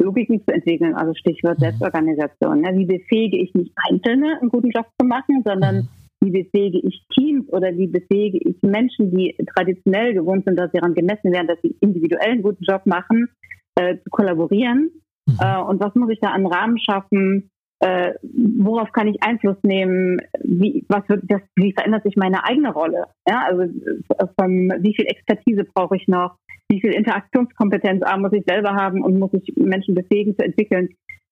Logiken 0.00 0.42
zu 0.46 0.54
entwickeln, 0.54 0.94
also 0.94 1.14
Stichwort 1.14 1.58
mhm. 1.58 1.64
Selbstorganisation. 1.64 2.60
Ne? 2.60 2.76
Wie 2.76 2.86
befähige 2.86 3.36
ich 3.36 3.54
nicht 3.54 3.72
Einzelne, 3.88 4.38
einen 4.40 4.50
guten 4.50 4.70
Job 4.70 4.86
zu 4.98 5.06
machen, 5.06 5.42
sondern 5.44 5.76
mhm 5.76 5.88
wie 6.22 6.30
befähige 6.30 6.78
ich 6.78 7.04
Teams 7.12 7.48
oder 7.52 7.76
wie 7.76 7.88
befähige 7.88 8.38
ich 8.38 8.56
Menschen, 8.62 9.10
die 9.10 9.36
traditionell 9.54 10.14
gewohnt 10.14 10.44
sind, 10.44 10.56
dass 10.56 10.70
sie 10.70 10.78
daran 10.78 10.94
gemessen 10.94 11.32
werden, 11.32 11.48
dass 11.48 11.60
sie 11.62 11.76
individuell 11.80 12.30
einen 12.30 12.42
guten 12.42 12.62
Job 12.62 12.86
machen, 12.86 13.28
äh, 13.74 13.96
zu 13.96 14.10
kollaborieren? 14.10 14.90
Mhm. 15.26 15.36
Äh, 15.40 15.62
und 15.62 15.80
was 15.80 15.94
muss 15.94 16.10
ich 16.10 16.20
da 16.20 16.30
an 16.30 16.46
Rahmen 16.46 16.78
schaffen? 16.78 17.50
Äh, 17.82 18.14
worauf 18.22 18.92
kann 18.92 19.08
ich 19.08 19.22
Einfluss 19.24 19.56
nehmen? 19.64 20.20
Wie, 20.44 20.84
was 20.88 21.02
wird 21.08 21.24
das, 21.28 21.40
wie 21.56 21.72
verändert 21.72 22.04
sich 22.04 22.14
meine 22.14 22.44
eigene 22.44 22.72
Rolle? 22.72 23.06
Ja, 23.28 23.44
also 23.48 23.62
äh, 23.62 24.26
von 24.38 24.72
wie 24.78 24.94
viel 24.94 25.06
Expertise 25.06 25.64
brauche 25.64 25.96
ich 25.96 26.06
noch? 26.06 26.36
Wie 26.68 26.80
viel 26.80 26.94
Interaktionskompetenz 26.94 28.04
A, 28.04 28.16
muss 28.16 28.32
ich 28.32 28.44
selber 28.46 28.74
haben 28.74 29.02
und 29.02 29.18
muss 29.18 29.34
ich 29.34 29.56
Menschen 29.56 29.96
befähigen 29.96 30.36
zu 30.36 30.44
entwickeln? 30.44 30.90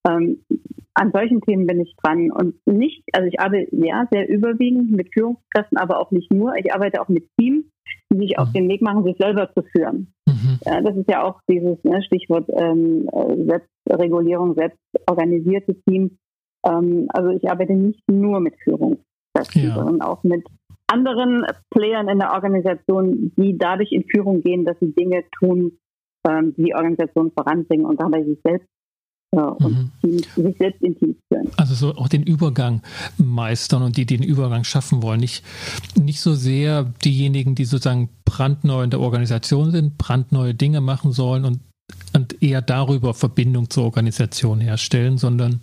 Ähm, 0.09 0.41
an 0.95 1.13
solchen 1.13 1.41
Themen 1.41 1.67
bin 1.67 1.81
ich 1.81 1.95
dran 2.03 2.33
und 2.33 2.57
nicht, 2.67 3.05
also 3.13 3.29
ich 3.29 3.39
arbeite 3.39 3.69
ja 3.71 4.09
sehr 4.11 4.29
überwiegend 4.29 4.91
mit 4.91 5.13
Führungskräften, 5.15 5.79
aber 5.79 6.01
auch 6.01 6.11
nicht 6.11 6.33
nur. 6.33 6.57
Ich 6.57 6.75
arbeite 6.75 7.01
auch 7.01 7.09
mit 7.09 7.29
Teams, 7.39 7.65
die 8.13 8.19
sich 8.19 8.39
auf 8.39 8.49
mhm. 8.49 8.53
den 8.55 8.69
Weg 8.71 8.83
machen, 8.83 9.05
sich 9.05 9.17
selber 9.19 9.53
zu 9.55 9.63
führen. 9.63 10.13
Mhm. 10.27 10.59
Ja, 10.65 10.81
das 10.81 10.97
ist 10.97 11.09
ja 11.09 11.23
auch 11.23 11.41
dieses 11.49 11.83
ne, 11.85 12.03
Stichwort 12.03 12.49
ähm, 12.53 13.09
Selbstregulierung, 13.47 14.55
selbstorganisierte 14.55 15.77
Teams. 15.83 16.11
Ähm, 16.67 17.07
also 17.11 17.31
ich 17.31 17.49
arbeite 17.51 17.75
nicht 17.75 18.03
nur 18.11 18.41
mit 18.41 18.55
Führungskräften, 18.63 19.63
ja. 19.63 19.75
sondern 19.75 20.03
auch 20.03 20.23
mit 20.23 20.47
anderen 20.87 21.45
Playern 21.71 22.09
in 22.09 22.19
der 22.19 22.33
Organisation, 22.33 23.33
die 23.37 23.57
dadurch 23.57 23.93
in 23.93 24.05
Führung 24.05 24.43
gehen, 24.43 24.65
dass 24.65 24.79
sie 24.81 24.93
Dinge 24.93 25.25
tun, 25.39 25.79
ähm, 26.27 26.55
die 26.57 26.65
die 26.65 26.75
Organisation 26.75 27.31
voranbringen 27.33 27.87
und 27.87 28.01
dabei 28.01 28.25
sich 28.25 28.39
selbst 28.43 28.67
und 29.33 29.93
mhm. 30.03 30.19
sich 30.19 30.57
selbst 30.59 30.83
in 30.83 30.99
Teams 30.99 31.17
führen. 31.29 31.51
Also 31.57 31.75
so 31.75 31.95
auch 31.95 32.09
den 32.09 32.25
Übergang 32.25 32.83
meistern 33.17 33.83
und 33.83 33.97
die, 33.97 34.05
die 34.05 34.17
den 34.17 34.29
Übergang 34.29 34.65
schaffen 34.65 35.03
wollen. 35.03 35.21
Nicht, 35.21 35.45
nicht 35.97 36.21
so 36.21 36.35
sehr 36.35 36.93
diejenigen, 37.05 37.55
die 37.55 37.65
sozusagen 37.65 38.09
brandneu 38.25 38.83
in 38.83 38.91
der 38.91 39.01
Organisation 39.01 39.71
sind, 39.71 39.99
brandneue 39.99 40.55
Dinge 40.55 40.81
machen 40.81 41.13
sollen 41.13 41.45
und, 41.45 41.61
und 42.13 42.30
eher 42.41 42.63
darüber 42.63 43.15
Verbindung 43.15 43.71
zur 43.71 43.85
Organisation 43.85 44.61
herstellen, 44.61 45.19
sondern 45.19 45.61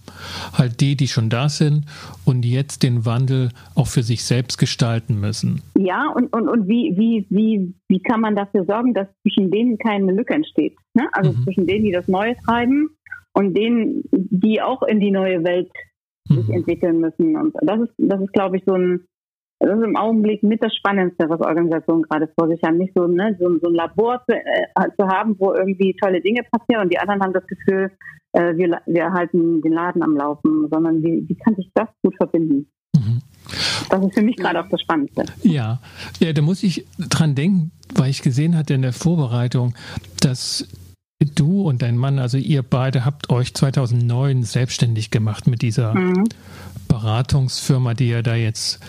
halt 0.54 0.80
die, 0.82 0.96
die 0.96 1.08
schon 1.08 1.30
da 1.30 1.50
sind 1.50 1.86
und 2.26 2.46
jetzt 2.46 2.84
den 2.84 3.06
Wandel 3.06 3.50
auch 3.76 3.88
für 3.88 4.04
sich 4.04 4.24
selbst 4.24 4.58
gestalten 4.58 5.20
müssen. 5.20 5.62
Ja, 5.78 6.12
und, 6.16 6.34
und, 6.34 6.48
und 6.48 6.68
wie, 6.68 6.96
wie, 6.98 7.26
wie, 7.30 7.74
wie 7.88 8.00
kann 8.00 8.22
man 8.22 8.36
dafür 8.36 8.66
sorgen, 8.66 8.94
dass 8.94 9.08
zwischen 9.22 9.52
denen 9.52 9.78
keine 9.78 10.12
Lücke 10.12 10.34
entsteht? 10.34 10.76
Ne? 10.94 11.08
Also 11.12 11.32
mhm. 11.32 11.44
zwischen 11.44 11.68
denen, 11.68 11.86
die 11.86 11.92
das 11.92 12.08
Neue 12.08 12.36
treiben 12.46 12.90
und 13.34 13.56
denen, 13.56 14.04
die 14.12 14.62
auch 14.62 14.84
in 14.84 15.00
die 15.00 15.12
neue 15.12 15.44
Welt 15.44 15.72
sich 16.28 16.48
mhm. 16.48 16.54
entwickeln 16.54 17.00
müssen. 17.00 17.36
Und 17.36 17.56
das 17.62 17.82
ist, 17.82 17.94
das 17.98 18.22
ist, 18.22 18.34
glaube 18.34 18.58
ich, 18.58 18.64
so 18.66 18.74
ein, 18.74 19.02
das 19.60 19.78
ist 19.78 19.84
im 19.84 19.96
Augenblick 19.96 20.44
mit 20.44 20.64
das 20.64 20.76
Spannendste, 20.76 21.30
was 21.30 21.42
Organisationen 21.42 22.04
gerade 22.04 22.30
vor 22.38 22.48
sich 22.48 22.62
haben. 22.64 22.78
Nicht 22.78 22.94
so, 22.96 23.08
ne, 23.08 23.36
so, 23.40 23.50
so 23.60 23.70
ein 23.70 23.76
Labor 23.76 24.22
zu, 24.30 24.36
äh, 24.36 24.90
zu, 25.00 25.08
haben, 25.08 25.36
wo 25.40 25.54
irgendwie 25.54 25.96
tolle 26.02 26.22
Dinge 26.22 26.42
passieren 26.52 26.84
und 26.84 26.94
die 26.94 27.00
anderen 27.00 27.22
haben 27.22 27.34
das 27.34 27.48
Gefühl, 27.48 27.92
äh, 28.34 28.56
wir, 28.56 28.82
wir 28.86 29.12
halten 29.12 29.62
den 29.62 29.74
Laden 29.74 30.04
am 30.04 30.16
Laufen, 30.16 30.68
sondern 30.72 31.02
wie, 31.02 31.28
wie 31.28 31.36
kann 31.36 31.56
sich 31.56 31.70
das 31.74 31.88
gut 32.04 32.16
verbinden? 32.18 32.68
Mhm. 32.96 33.22
Das 33.90 34.06
ist 34.06 34.14
für 34.14 34.22
mich 34.22 34.36
gerade 34.36 34.60
auch 34.60 34.70
das 34.70 34.82
Spannendste. 34.82 35.26
Ja. 35.42 35.80
ja, 36.20 36.34
da 36.34 36.42
muss 36.42 36.64
ich 36.64 36.86
dran 37.00 37.36
denken, 37.36 37.72
weil 37.96 38.10
ich 38.10 38.22
gesehen 38.22 38.56
hatte 38.58 38.74
in 38.74 38.82
der 38.82 38.94
Vorbereitung, 38.94 39.74
dass 40.22 40.68
du 41.20 41.64
und 41.68 41.82
dein 41.82 41.98
Mann, 41.98 42.20
also 42.20 42.38
ihr 42.38 42.64
beide 42.64 43.06
habt 43.06 43.30
euch 43.30 43.54
2009 43.54 44.44
selbstständig 44.44 45.10
gemacht 45.10 45.48
mit 45.48 45.62
dieser 45.62 45.96
mhm. 45.96 46.26
Beratungsfirma, 46.88 47.94
die 47.94 48.10
ihr 48.10 48.24
da 48.24 48.36
jetzt 48.36 48.80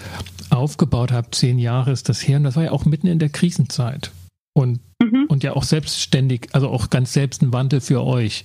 aufgebaut 0.50 1.12
habt. 1.12 1.34
Zehn 1.34 1.58
Jahre 1.58 1.92
ist 1.92 2.08
das 2.08 2.26
her 2.26 2.38
und 2.38 2.44
das 2.44 2.56
war 2.56 2.64
ja 2.64 2.72
auch 2.72 2.84
mitten 2.84 3.06
in 3.06 3.18
der 3.18 3.28
Krisenzeit. 3.28 4.10
Und, 4.54 4.80
mhm. 5.00 5.26
und 5.28 5.44
ja 5.44 5.54
auch 5.54 5.62
selbstständig, 5.62 6.48
also 6.52 6.68
auch 6.68 6.90
ganz 6.90 7.12
selbst 7.12 7.42
ein 7.42 7.52
Wandel 7.52 7.80
für 7.80 8.04
euch, 8.04 8.44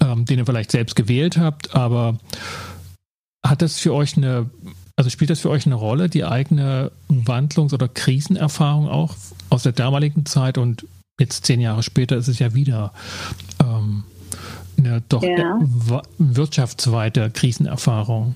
ähm, 0.00 0.24
den 0.24 0.38
ihr 0.38 0.46
vielleicht 0.46 0.70
selbst 0.70 0.94
gewählt 0.94 1.38
habt, 1.38 1.74
aber 1.74 2.18
hat 3.44 3.62
das 3.62 3.78
für 3.78 3.94
euch 3.94 4.16
eine, 4.16 4.50
also 4.96 5.08
spielt 5.08 5.30
das 5.30 5.40
für 5.40 5.50
euch 5.50 5.64
eine 5.64 5.76
Rolle, 5.76 6.08
die 6.08 6.24
eigene 6.24 6.92
Wandlungs- 7.08 7.72
oder 7.72 7.88
Krisenerfahrung 7.88 8.88
auch 8.88 9.14
aus 9.48 9.62
der 9.62 9.72
damaligen 9.72 10.26
Zeit 10.26 10.58
und 10.58 10.86
jetzt 11.18 11.46
zehn 11.46 11.60
Jahre 11.60 11.82
später 11.82 12.16
ist 12.16 12.28
es 12.28 12.38
ja 12.38 12.54
wieder 12.54 12.92
ähm, 13.60 14.04
eine 14.76 15.02
doch 15.08 15.22
ja. 15.22 15.58
wirtschaftsweite 16.18 17.30
Krisenerfahrung. 17.30 18.34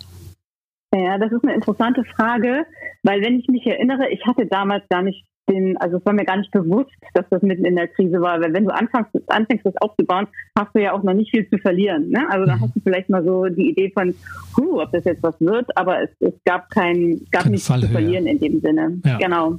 Ja, 0.94 1.16
das 1.18 1.32
ist 1.32 1.42
eine 1.42 1.54
interessante 1.54 2.04
Frage, 2.04 2.66
weil 3.02 3.22
wenn 3.22 3.38
ich 3.38 3.48
mich 3.48 3.66
erinnere, 3.66 4.10
ich 4.10 4.26
hatte 4.26 4.46
damals 4.46 4.86
gar 4.88 5.02
nicht 5.02 5.24
den, 5.48 5.76
also 5.78 5.96
es 5.96 6.06
war 6.06 6.12
mir 6.12 6.24
gar 6.24 6.36
nicht 6.36 6.50
bewusst, 6.50 6.92
dass 7.14 7.24
das 7.30 7.42
mitten 7.42 7.64
in 7.64 7.76
der 7.76 7.88
Krise 7.88 8.20
war, 8.20 8.40
weil 8.40 8.52
wenn 8.52 8.64
du 8.64 8.74
anfängst, 8.74 9.10
anfängst 9.26 9.66
das 9.66 9.76
aufzubauen, 9.78 10.28
hast 10.56 10.74
du 10.74 10.80
ja 10.80 10.92
auch 10.92 11.02
noch 11.02 11.14
nicht 11.14 11.30
viel 11.30 11.48
zu 11.48 11.58
verlieren. 11.58 12.10
Ne? 12.10 12.26
Also 12.30 12.46
dann 12.46 12.58
mhm. 12.58 12.62
hast 12.62 12.76
du 12.76 12.80
vielleicht 12.80 13.08
mal 13.08 13.24
so 13.24 13.46
die 13.46 13.70
Idee 13.70 13.90
von, 13.90 14.14
huh, 14.56 14.82
ob 14.82 14.92
das 14.92 15.04
jetzt 15.04 15.22
was 15.22 15.40
wird, 15.40 15.76
aber 15.76 16.02
es, 16.02 16.10
es 16.20 16.34
gab 16.44 16.70
kein, 16.70 17.20
gab 17.30 17.46
nichts 17.46 17.66
zu 17.66 17.88
verlieren 17.88 18.26
in 18.26 18.38
dem 18.38 18.60
Sinne. 18.60 19.00
Ja. 19.04 19.18
Genau. 19.18 19.56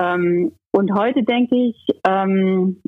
Ähm, 0.00 0.52
und 0.72 0.94
heute 0.94 1.22
denke 1.22 1.56
ich, 1.56 1.86
ähm, 2.04 2.80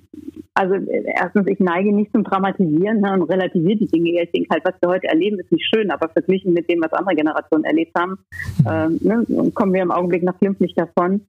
also 0.54 0.74
erstens, 0.74 1.46
ich 1.48 1.58
neige 1.58 1.92
nicht 1.94 2.12
zum 2.12 2.24
Dramatisieren 2.24 3.00
ne, 3.00 3.14
und 3.14 3.22
relativiere 3.22 3.78
die 3.78 3.86
Dinge. 3.86 4.22
Ich 4.22 4.32
denke 4.32 4.50
halt, 4.50 4.64
was 4.64 4.74
wir 4.80 4.90
heute 4.90 5.08
erleben, 5.08 5.40
ist 5.40 5.50
nicht 5.50 5.68
schön, 5.74 5.90
aber 5.90 6.08
verglichen 6.10 6.52
mit 6.52 6.70
dem, 6.70 6.82
was 6.82 6.92
andere 6.92 7.16
Generationen 7.16 7.64
erlebt 7.64 7.92
haben, 7.98 8.18
mhm. 8.58 8.66
ähm, 8.66 9.26
ne, 9.28 9.50
kommen 9.52 9.72
wir 9.72 9.82
im 9.82 9.90
Augenblick 9.90 10.22
noch 10.22 10.38
glimpflich 10.38 10.74
davon. 10.74 11.26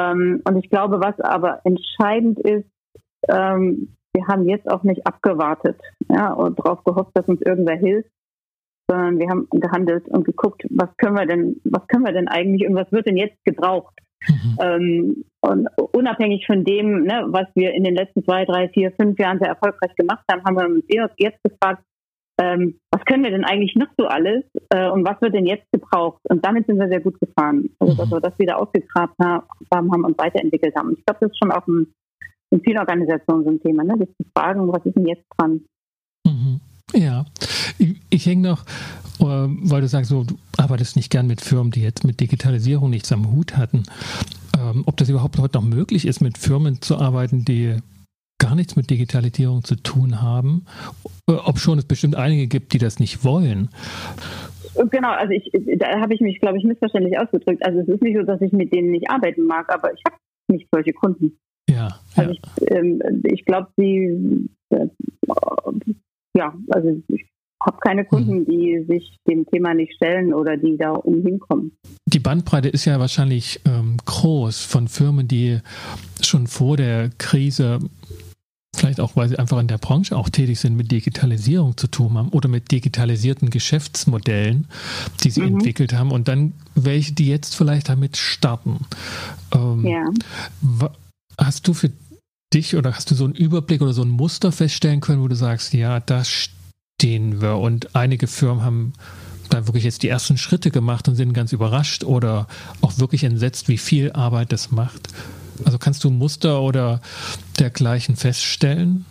Ähm, 0.00 0.40
und 0.44 0.56
ich 0.56 0.70
glaube, 0.70 1.00
was 1.00 1.20
aber 1.20 1.60
entscheidend 1.64 2.38
ist, 2.40 2.68
ähm, 3.28 3.94
wir 4.14 4.26
haben 4.26 4.48
jetzt 4.48 4.70
auch 4.70 4.82
nicht 4.82 5.06
abgewartet 5.06 5.80
ja, 6.10 6.32
und 6.32 6.58
darauf 6.58 6.82
gehofft, 6.84 7.12
dass 7.14 7.28
uns 7.28 7.40
irgendwer 7.42 7.76
hilft, 7.76 8.10
sondern 8.88 9.18
wir 9.18 9.28
haben 9.28 9.48
gehandelt 9.50 10.08
und 10.08 10.24
geguckt, 10.24 10.66
was 10.70 10.94
können 10.96 11.16
wir 11.16 11.26
denn, 11.26 11.60
was 11.64 11.86
können 11.88 12.04
wir 12.04 12.12
denn 12.12 12.28
eigentlich 12.28 12.68
und 12.68 12.74
was 12.74 12.90
wird 12.92 13.06
denn 13.06 13.16
jetzt 13.16 13.42
gebraucht? 13.44 13.94
Mhm. 14.28 14.58
Ähm, 14.60 15.24
und 15.40 15.68
unabhängig 15.92 16.46
von 16.46 16.64
dem, 16.64 17.04
ne, 17.04 17.24
was 17.28 17.46
wir 17.54 17.72
in 17.72 17.84
den 17.84 17.94
letzten 17.94 18.24
zwei, 18.24 18.44
drei, 18.44 18.68
vier, 18.68 18.92
fünf 18.92 19.18
Jahren 19.18 19.38
sehr 19.38 19.48
erfolgreich 19.48 19.94
gemacht 19.96 20.24
haben, 20.30 20.44
haben 20.44 20.56
wir 20.56 20.96
uns 20.96 21.14
jetzt 21.18 21.42
gefragt, 21.42 21.82
ähm, 22.40 22.78
was 22.90 23.04
können 23.04 23.24
wir 23.24 23.30
denn 23.30 23.44
eigentlich 23.44 23.74
noch 23.76 23.88
so 23.98 24.06
alles 24.06 24.44
äh, 24.70 24.88
und 24.88 25.04
was 25.04 25.20
wird 25.20 25.34
denn 25.34 25.46
jetzt 25.46 25.70
gebraucht? 25.72 26.20
Und 26.28 26.44
damit 26.44 26.66
sind 26.66 26.78
wir 26.78 26.88
sehr 26.88 27.00
gut 27.00 27.18
gefahren. 27.20 27.70
Also, 27.78 27.94
dass 27.94 28.06
mhm. 28.06 28.12
wir 28.12 28.20
das 28.20 28.38
wieder 28.38 28.58
ausgegraben 28.58 29.14
haben, 29.18 29.92
haben 29.92 30.04
und 30.04 30.18
weiterentwickelt 30.18 30.74
haben. 30.76 30.88
Und 30.88 30.98
ich 30.98 31.04
glaube, 31.04 31.20
das 31.20 31.30
ist 31.30 31.38
schon 31.38 31.52
auch 31.52 31.66
ein, 31.66 31.92
in 32.50 32.60
vielen 32.60 32.78
Organisationen 32.78 33.44
so 33.44 33.50
ein 33.50 33.60
Thema, 33.60 33.84
ne? 33.84 33.96
sich 33.98 34.08
zu 34.16 34.24
fragen, 34.36 34.72
was 34.72 34.84
ist 34.86 34.96
denn 34.96 35.06
jetzt 35.06 35.24
dran? 35.36 35.60
Mhm. 36.26 36.60
Ja, 36.94 37.24
ich, 37.78 37.96
ich 38.10 38.26
hänge 38.26 38.48
noch, 38.48 38.64
äh, 39.20 39.24
weil 39.24 39.80
du 39.80 39.88
sagst, 39.88 40.10
so, 40.10 40.24
du 40.24 40.36
arbeitest 40.56 40.96
nicht 40.96 41.10
gern 41.10 41.26
mit 41.26 41.40
Firmen, 41.40 41.72
die 41.72 41.82
jetzt 41.82 42.04
mit 42.04 42.20
Digitalisierung 42.20 42.90
nichts 42.90 43.12
am 43.12 43.32
Hut 43.32 43.56
hatten. 43.56 43.84
Ähm, 44.58 44.84
ob 44.86 44.96
das 44.96 45.08
überhaupt 45.08 45.38
heute 45.38 45.58
noch 45.58 45.64
möglich 45.64 46.06
ist, 46.06 46.20
mit 46.20 46.38
Firmen 46.38 46.82
zu 46.82 46.98
arbeiten, 46.98 47.44
die 47.44 47.76
gar 48.38 48.54
nichts 48.54 48.76
mit 48.76 48.90
Digitalisierung 48.90 49.64
zu 49.64 49.76
tun 49.76 50.20
haben, 50.20 50.66
äh, 51.28 51.34
ob 51.34 51.58
schon 51.58 51.78
es 51.78 51.84
bestimmt 51.84 52.16
einige 52.16 52.48
gibt, 52.48 52.72
die 52.72 52.78
das 52.78 52.98
nicht 52.98 53.24
wollen. 53.24 53.68
Genau, 54.90 55.10
also 55.10 55.32
ich, 55.32 55.50
da 55.78 56.00
habe 56.00 56.14
ich 56.14 56.20
mich, 56.20 56.40
glaube 56.40 56.58
ich, 56.58 56.64
missverständlich 56.64 57.18
ausgedrückt. 57.18 57.64
Also 57.64 57.80
es 57.80 57.88
ist 57.88 58.02
nicht 58.02 58.16
so, 58.16 58.22
dass 58.22 58.40
ich 58.40 58.52
mit 58.52 58.72
denen 58.72 58.90
nicht 58.90 59.10
arbeiten 59.10 59.44
mag, 59.44 59.72
aber 59.72 59.92
ich 59.92 60.00
habe 60.06 60.16
nicht 60.50 60.66
solche 60.72 60.92
Kunden. 60.92 61.38
Ja. 61.68 62.00
Also 62.16 62.32
ja. 62.32 62.38
ich, 62.56 62.70
ähm, 62.70 63.02
ich 63.24 63.44
glaube, 63.44 63.68
sie, 63.76 64.48
äh, 64.70 64.88
ja, 66.36 66.54
also 66.70 67.02
ich 67.08 67.26
habe 67.64 67.78
keine 67.80 68.04
Kunden, 68.04 68.40
mhm. 68.40 68.44
die 68.46 68.84
sich 68.88 69.18
dem 69.28 69.46
Thema 69.46 69.74
nicht 69.74 69.94
stellen 69.94 70.34
oder 70.34 70.56
die 70.56 70.76
da 70.76 70.92
umhin 70.92 71.38
kommen. 71.38 71.72
Die 72.06 72.18
Bandbreite 72.18 72.68
ist 72.68 72.84
ja 72.84 72.98
wahrscheinlich 72.98 73.60
ähm, 73.64 73.98
groß 74.04 74.64
von 74.64 74.88
Firmen, 74.88 75.28
die 75.28 75.60
schon 76.20 76.46
vor 76.46 76.76
der 76.76 77.10
Krise 77.18 77.78
vielleicht 78.74 79.00
auch, 79.00 79.16
weil 79.16 79.28
sie 79.28 79.38
einfach 79.38 79.60
in 79.60 79.68
der 79.68 79.78
Branche 79.78 80.16
auch 80.16 80.28
tätig 80.28 80.58
sind, 80.58 80.76
mit 80.76 80.90
Digitalisierung 80.90 81.76
zu 81.76 81.88
tun 81.88 82.14
haben 82.14 82.28
oder 82.30 82.48
mit 82.48 82.70
digitalisierten 82.72 83.50
Geschäftsmodellen, 83.50 84.66
die 85.22 85.30
sie 85.30 85.42
mhm. 85.42 85.58
entwickelt 85.58 85.92
haben 85.92 86.10
und 86.10 86.28
dann 86.28 86.54
welche, 86.74 87.12
die 87.12 87.28
jetzt 87.28 87.54
vielleicht 87.54 87.88
damit 87.88 88.16
starten. 88.16 88.86
Ähm, 89.54 89.86
ja. 89.86 90.04
Hast 91.38 91.68
du 91.68 91.74
für 91.74 91.90
dich 92.54 92.76
oder 92.76 92.94
hast 92.94 93.10
du 93.10 93.14
so 93.14 93.24
einen 93.24 93.34
Überblick 93.34 93.82
oder 93.82 93.92
so 93.92 94.02
ein 94.02 94.10
Muster 94.10 94.52
feststellen 94.52 95.00
können, 95.00 95.22
wo 95.22 95.28
du 95.28 95.34
sagst, 95.34 95.72
ja, 95.74 96.00
da 96.00 96.22
stehen 96.24 97.40
wir 97.40 97.56
und 97.56 97.94
einige 97.94 98.26
Firmen 98.26 98.64
haben 98.64 98.92
da 99.50 99.66
wirklich 99.66 99.84
jetzt 99.84 100.02
die 100.02 100.08
ersten 100.08 100.38
Schritte 100.38 100.70
gemacht 100.70 101.08
und 101.08 101.14
sind 101.14 101.34
ganz 101.34 101.52
überrascht 101.52 102.04
oder 102.04 102.46
auch 102.80 102.98
wirklich 102.98 103.24
entsetzt, 103.24 103.68
wie 103.68 103.78
viel 103.78 104.12
Arbeit 104.12 104.52
das 104.52 104.70
macht? 104.70 105.08
Also 105.64 105.78
kannst 105.78 106.04
du 106.04 106.10
Muster 106.10 106.62
oder 106.62 107.00
dergleichen 107.58 108.16
feststellen? 108.16 109.04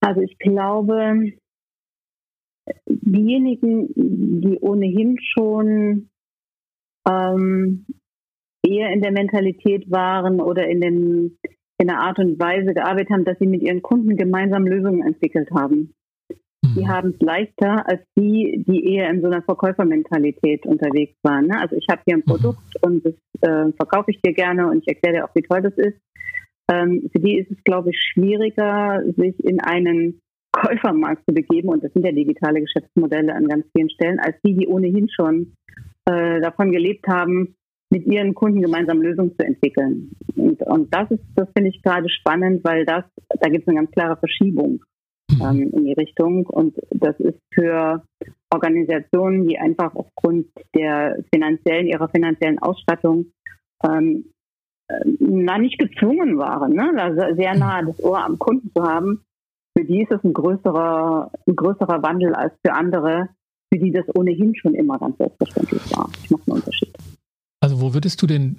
Also 0.00 0.20
ich 0.20 0.38
glaube, 0.38 1.32
diejenigen, 2.86 3.88
die 3.96 4.58
ohnehin 4.60 5.18
schon 5.20 6.08
ähm, 7.08 7.86
eher 8.68 8.92
in 8.92 9.00
der 9.00 9.12
Mentalität 9.12 9.90
waren 9.90 10.40
oder 10.40 10.66
in, 10.66 10.80
den, 10.80 11.38
in 11.78 11.86
der 11.86 12.00
Art 12.00 12.18
und 12.18 12.38
Weise 12.38 12.74
gearbeitet 12.74 13.10
haben, 13.10 13.24
dass 13.24 13.38
sie 13.38 13.46
mit 13.46 13.62
ihren 13.62 13.82
Kunden 13.82 14.16
gemeinsam 14.16 14.66
Lösungen 14.66 15.06
entwickelt 15.06 15.50
haben 15.50 15.94
die 16.74 16.84
mhm. 16.84 16.88
haben 16.88 17.10
es 17.10 17.20
leichter 17.20 17.88
als 17.88 18.02
die, 18.16 18.64
die 18.66 18.94
eher 18.94 19.10
in 19.10 19.20
so 19.20 19.28
einer 19.28 19.42
Verkäufermentalität 19.42 20.66
unterwegs 20.66 21.16
waren. 21.22 21.46
Ne? 21.46 21.60
Also 21.60 21.76
ich 21.76 21.86
habe 21.90 22.02
hier 22.04 22.16
ein 22.16 22.22
mhm. 22.26 22.30
Produkt 22.30 22.82
und 22.82 23.04
das 23.04 23.14
äh, 23.40 23.72
verkaufe 23.72 24.10
ich 24.10 24.20
dir 24.20 24.32
gerne 24.32 24.68
und 24.68 24.82
ich 24.82 24.88
erkläre 24.88 25.16
dir 25.16 25.24
auch, 25.24 25.34
wie 25.34 25.42
toll 25.42 25.62
das 25.62 25.74
ist. 25.74 25.98
Ähm, 26.70 27.08
für 27.12 27.20
die 27.20 27.38
ist 27.38 27.50
es, 27.50 27.62
glaube 27.64 27.90
ich, 27.90 27.98
schwieriger, 28.12 29.02
sich 29.16 29.38
in 29.44 29.60
einen 29.60 30.20
Käufermarkt 30.52 31.24
zu 31.26 31.34
begeben, 31.34 31.68
und 31.68 31.84
das 31.84 31.92
sind 31.92 32.04
ja 32.04 32.12
digitale 32.12 32.60
Geschäftsmodelle 32.60 33.34
an 33.34 33.46
ganz 33.46 33.66
vielen 33.74 33.90
Stellen, 33.90 34.18
als 34.18 34.36
die, 34.44 34.54
die 34.54 34.66
ohnehin 34.66 35.08
schon 35.08 35.54
äh, 36.06 36.40
davon 36.40 36.72
gelebt 36.72 37.06
haben, 37.06 37.54
mit 37.90 38.06
ihren 38.06 38.34
Kunden 38.34 38.60
gemeinsam 38.60 39.00
Lösungen 39.00 39.34
zu 39.38 39.46
entwickeln. 39.46 40.12
Und, 40.36 40.62
und 40.62 40.94
das 40.94 41.10
ist, 41.10 41.24
das 41.36 41.48
finde 41.56 41.70
ich 41.70 41.82
gerade 41.82 42.08
spannend, 42.08 42.62
weil 42.64 42.84
das, 42.84 43.04
da 43.40 43.48
gibt 43.48 43.62
es 43.62 43.68
eine 43.68 43.78
ganz 43.78 43.90
klare 43.90 44.16
Verschiebung 44.16 44.80
ähm, 45.40 45.70
in 45.72 45.84
die 45.84 45.94
Richtung. 45.94 46.46
Und 46.46 46.76
das 46.90 47.18
ist 47.20 47.38
für 47.54 48.02
Organisationen, 48.52 49.46
die 49.46 49.58
einfach 49.58 49.94
aufgrund 49.94 50.46
der 50.74 51.22
finanziellen, 51.32 51.86
ihrer 51.86 52.08
finanziellen 52.08 52.58
Ausstattung 52.58 53.26
ähm, 53.84 54.26
äh, 54.88 55.04
na, 55.20 55.58
nicht 55.58 55.78
gezwungen 55.78 56.38
waren, 56.38 56.72
ne? 56.72 56.90
also 56.96 57.36
sehr 57.36 57.54
nah 57.54 57.82
das 57.82 58.02
Ohr 58.02 58.24
am 58.24 58.38
Kunden 58.38 58.70
zu 58.74 58.82
haben. 58.82 59.24
Für 59.76 59.84
die 59.84 60.02
ist 60.02 60.10
es 60.10 60.24
ein 60.24 60.32
größerer, 60.32 61.30
ein 61.46 61.56
größerer 61.56 62.02
Wandel 62.02 62.34
als 62.34 62.52
für 62.64 62.72
andere, 62.72 63.28
für 63.72 63.78
die 63.78 63.92
das 63.92 64.04
ohnehin 64.16 64.54
schon 64.56 64.74
immer 64.74 64.98
ganz 64.98 65.16
selbstverständlich 65.18 65.96
war. 65.96 66.10
Ich 66.24 66.30
mache 66.30 66.42
einen 66.46 66.56
Unterschied. 66.56 66.96
Wo 67.88 67.94
würdest 67.94 68.20
du 68.20 68.26
denn 68.26 68.56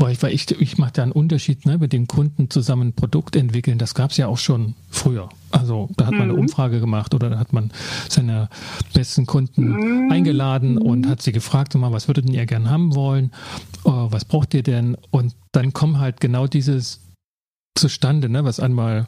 weil 0.00 0.12
ich, 0.12 0.22
weil 0.22 0.32
ich, 0.32 0.48
ich 0.52 0.78
mache 0.78 0.92
da 0.92 1.02
einen 1.02 1.10
Unterschied, 1.10 1.66
ne, 1.66 1.76
mit 1.76 1.92
den 1.92 2.06
Kunden 2.06 2.50
zusammen 2.50 2.88
ein 2.88 2.92
Produkt 2.92 3.34
entwickeln. 3.34 3.78
Das 3.78 3.94
gab 3.94 4.12
es 4.12 4.16
ja 4.16 4.28
auch 4.28 4.38
schon 4.38 4.74
früher. 4.90 5.28
Also 5.50 5.88
da 5.96 6.06
hat 6.06 6.12
man 6.12 6.22
eine 6.22 6.34
mhm. 6.34 6.38
Umfrage 6.38 6.78
gemacht 6.78 7.14
oder 7.14 7.30
da 7.30 7.38
hat 7.38 7.52
man 7.52 7.72
seine 8.08 8.48
besten 8.94 9.26
Kunden 9.26 9.70
mhm. 9.70 10.12
eingeladen 10.12 10.78
und 10.78 11.08
hat 11.08 11.20
sie 11.20 11.32
gefragt, 11.32 11.74
mal, 11.74 11.90
was 11.90 12.06
würdet 12.06 12.30
ihr 12.30 12.46
gern 12.46 12.70
haben 12.70 12.94
wollen? 12.94 13.32
Uh, 13.84 14.06
was 14.10 14.24
braucht 14.24 14.54
ihr 14.54 14.62
denn? 14.62 14.96
Und 15.10 15.34
dann 15.50 15.72
kommen 15.72 15.98
halt 15.98 16.20
genau 16.20 16.46
dieses 16.46 17.00
zustande, 17.78 18.28
ne? 18.28 18.44
was 18.44 18.60
einmal 18.60 19.06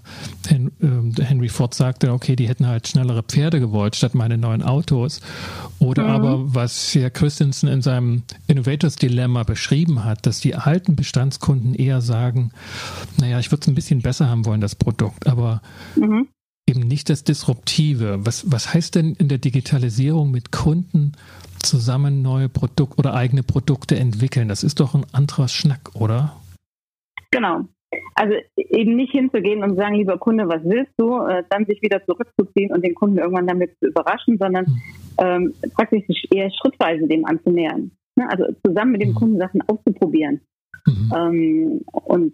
ähm, 0.51 1.13
Henry 1.19 1.49
Ford 1.49 1.75
sagte, 1.75 2.13
okay, 2.13 2.37
die 2.37 2.49
hätten 2.49 2.67
halt 2.67 2.89
schnellere 2.89 3.23
Pferde 3.23 3.61
gewollt 3.61 3.97
statt 3.97 4.15
meine 4.15 4.39
neuen 4.39 4.63
Autos. 4.63 5.21
Oder 5.79 6.05
mhm. 6.05 6.11
aber 6.11 6.55
was 6.55 6.95
Herr 6.95 7.11
Christensen 7.11 7.69
in 7.69 7.83
seinem 7.83 8.23
Innovators 8.47 8.97
Dilemma 8.97 9.43
beschrieben 9.43 10.05
hat, 10.05 10.27
dass 10.27 10.41
die 10.41 10.55
alten 10.55 10.97
Bestandskunden 10.97 11.75
eher 11.75 12.01
sagen, 12.01 12.53
naja, 13.19 13.39
ich 13.39 13.51
würde 13.51 13.63
es 13.63 13.69
ein 13.69 13.75
bisschen 13.75 14.03
besser 14.03 14.29
haben 14.29 14.47
wollen, 14.47 14.61
das 14.61 14.75
Produkt, 14.75 15.27
aber 15.27 15.63
mhm. 15.97 16.29
eben 16.67 16.81
nicht 16.81 17.11
das 17.11 17.25
Disruptive. 17.25 18.25
Was, 18.25 18.51
was 18.51 18.73
heißt 18.73 18.95
denn 18.95 19.15
in 19.15 19.29
der 19.29 19.39
Digitalisierung 19.39 20.31
mit 20.31 20.53
Kunden 20.53 21.13
zusammen 21.63 22.23
neue 22.23 22.49
Produkte 22.49 22.97
oder 22.99 23.15
eigene 23.15 23.43
Produkte 23.43 23.99
entwickeln? 23.99 24.49
Das 24.49 24.63
ist 24.63 24.81
doch 24.81 24.95
ein 24.95 25.07
anderer 25.13 25.49
Schnack, 25.49 25.91
oder? 25.95 26.37
Genau. 27.31 27.69
Also 28.15 28.35
eben 28.57 28.95
nicht 28.95 29.13
hinzugehen 29.13 29.65
und 29.65 29.77
sagen, 29.77 29.97
lieber 29.97 30.19
Kunde, 30.19 30.49
was 30.49 30.63
willst 30.65 30.93
du, 30.97 31.27
äh, 31.27 31.43
dann 31.51 31.67
sich 31.67 31.83
wieder 31.83 32.05
zurückzuziehen 32.05 32.73
und 32.73 32.85
den 32.85 32.95
Kunden 32.95 33.19
irgendwann 33.19 33.49
damit 33.49 33.77
zu 33.81 33.89
überraschen, 33.89 34.39
sondern 34.39 34.67
mhm. 34.67 34.75
ähm, 35.19 35.55
praktisch 35.75 36.05
eher 36.33 36.51
schrittweise 36.53 37.09
dem 37.09 37.25
anzunähern. 37.25 37.91
Ne? 38.17 38.29
Also 38.31 38.45
zusammen 38.65 38.93
mit 38.93 39.03
dem 39.03 39.11
mhm. 39.11 39.15
Kunden 39.15 39.39
Sachen 39.39 39.63
auszuprobieren. 39.63 40.41
Mhm. 40.87 41.13
Ähm, 41.17 41.81
und 41.93 42.33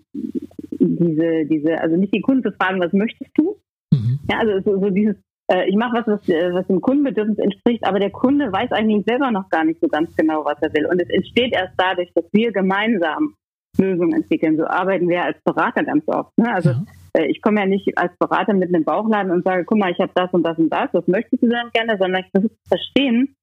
diese, 0.78 1.46
diese, 1.46 1.80
also 1.80 1.96
nicht 1.96 2.14
die 2.14 2.20
Kunden 2.20 2.42
zu 2.42 2.52
fragen, 2.52 2.80
was 2.80 2.92
möchtest 2.92 3.30
du? 3.34 3.56
Mhm. 3.92 4.20
Ja, 4.30 4.38
also 4.40 4.60
so, 4.60 4.80
so 4.80 4.90
dieses, 4.90 5.16
äh, 5.50 5.68
ich 5.68 5.76
mache 5.76 5.96
was, 5.98 6.06
was, 6.06 6.28
äh, 6.28 6.52
was 6.52 6.66
dem 6.66 6.80
Kundenbedürfnis 6.80 7.38
entspricht, 7.38 7.84
aber 7.84 7.98
der 7.98 8.10
Kunde 8.10 8.52
weiß 8.52 8.72
eigentlich 8.72 9.04
selber 9.06 9.30
noch 9.30 9.48
gar 9.48 9.64
nicht 9.64 9.80
so 9.80 9.88
ganz 9.88 10.14
genau, 10.16 10.44
was 10.44 10.60
er 10.60 10.72
will. 10.74 10.86
Und 10.86 11.00
es 11.00 11.08
entsteht 11.08 11.52
erst 11.52 11.74
dadurch, 11.76 12.10
dass 12.14 12.24
wir 12.32 12.52
gemeinsam 12.52 13.34
Lösungen 13.78 14.12
entwickeln. 14.14 14.56
So 14.56 14.66
arbeiten 14.66 15.08
wir 15.08 15.24
als 15.24 15.36
Berater 15.44 15.84
ganz 15.84 16.04
oft. 16.06 16.36
Ne? 16.38 16.52
Also 16.52 16.70
ja. 16.70 16.84
äh, 17.14 17.26
ich 17.26 17.42
komme 17.42 17.60
ja 17.60 17.66
nicht 17.66 17.96
als 17.98 18.12
Berater 18.18 18.54
mit 18.54 18.74
einem 18.74 18.84
Bauchladen 18.84 19.30
und 19.30 19.44
sage, 19.44 19.64
guck 19.64 19.78
mal, 19.78 19.92
ich 19.92 19.98
habe 19.98 20.12
das 20.14 20.32
und 20.32 20.42
das 20.42 20.58
und 20.58 20.70
das, 20.70 20.88
was 20.92 21.06
möchtest 21.06 21.42
du 21.42 21.48
denn 21.48 21.70
gerne, 21.72 21.96
sondern 21.98 22.24
ich 22.24 22.30
versuche 22.30 22.54
zu 22.54 22.68
verstehen, 22.68 23.36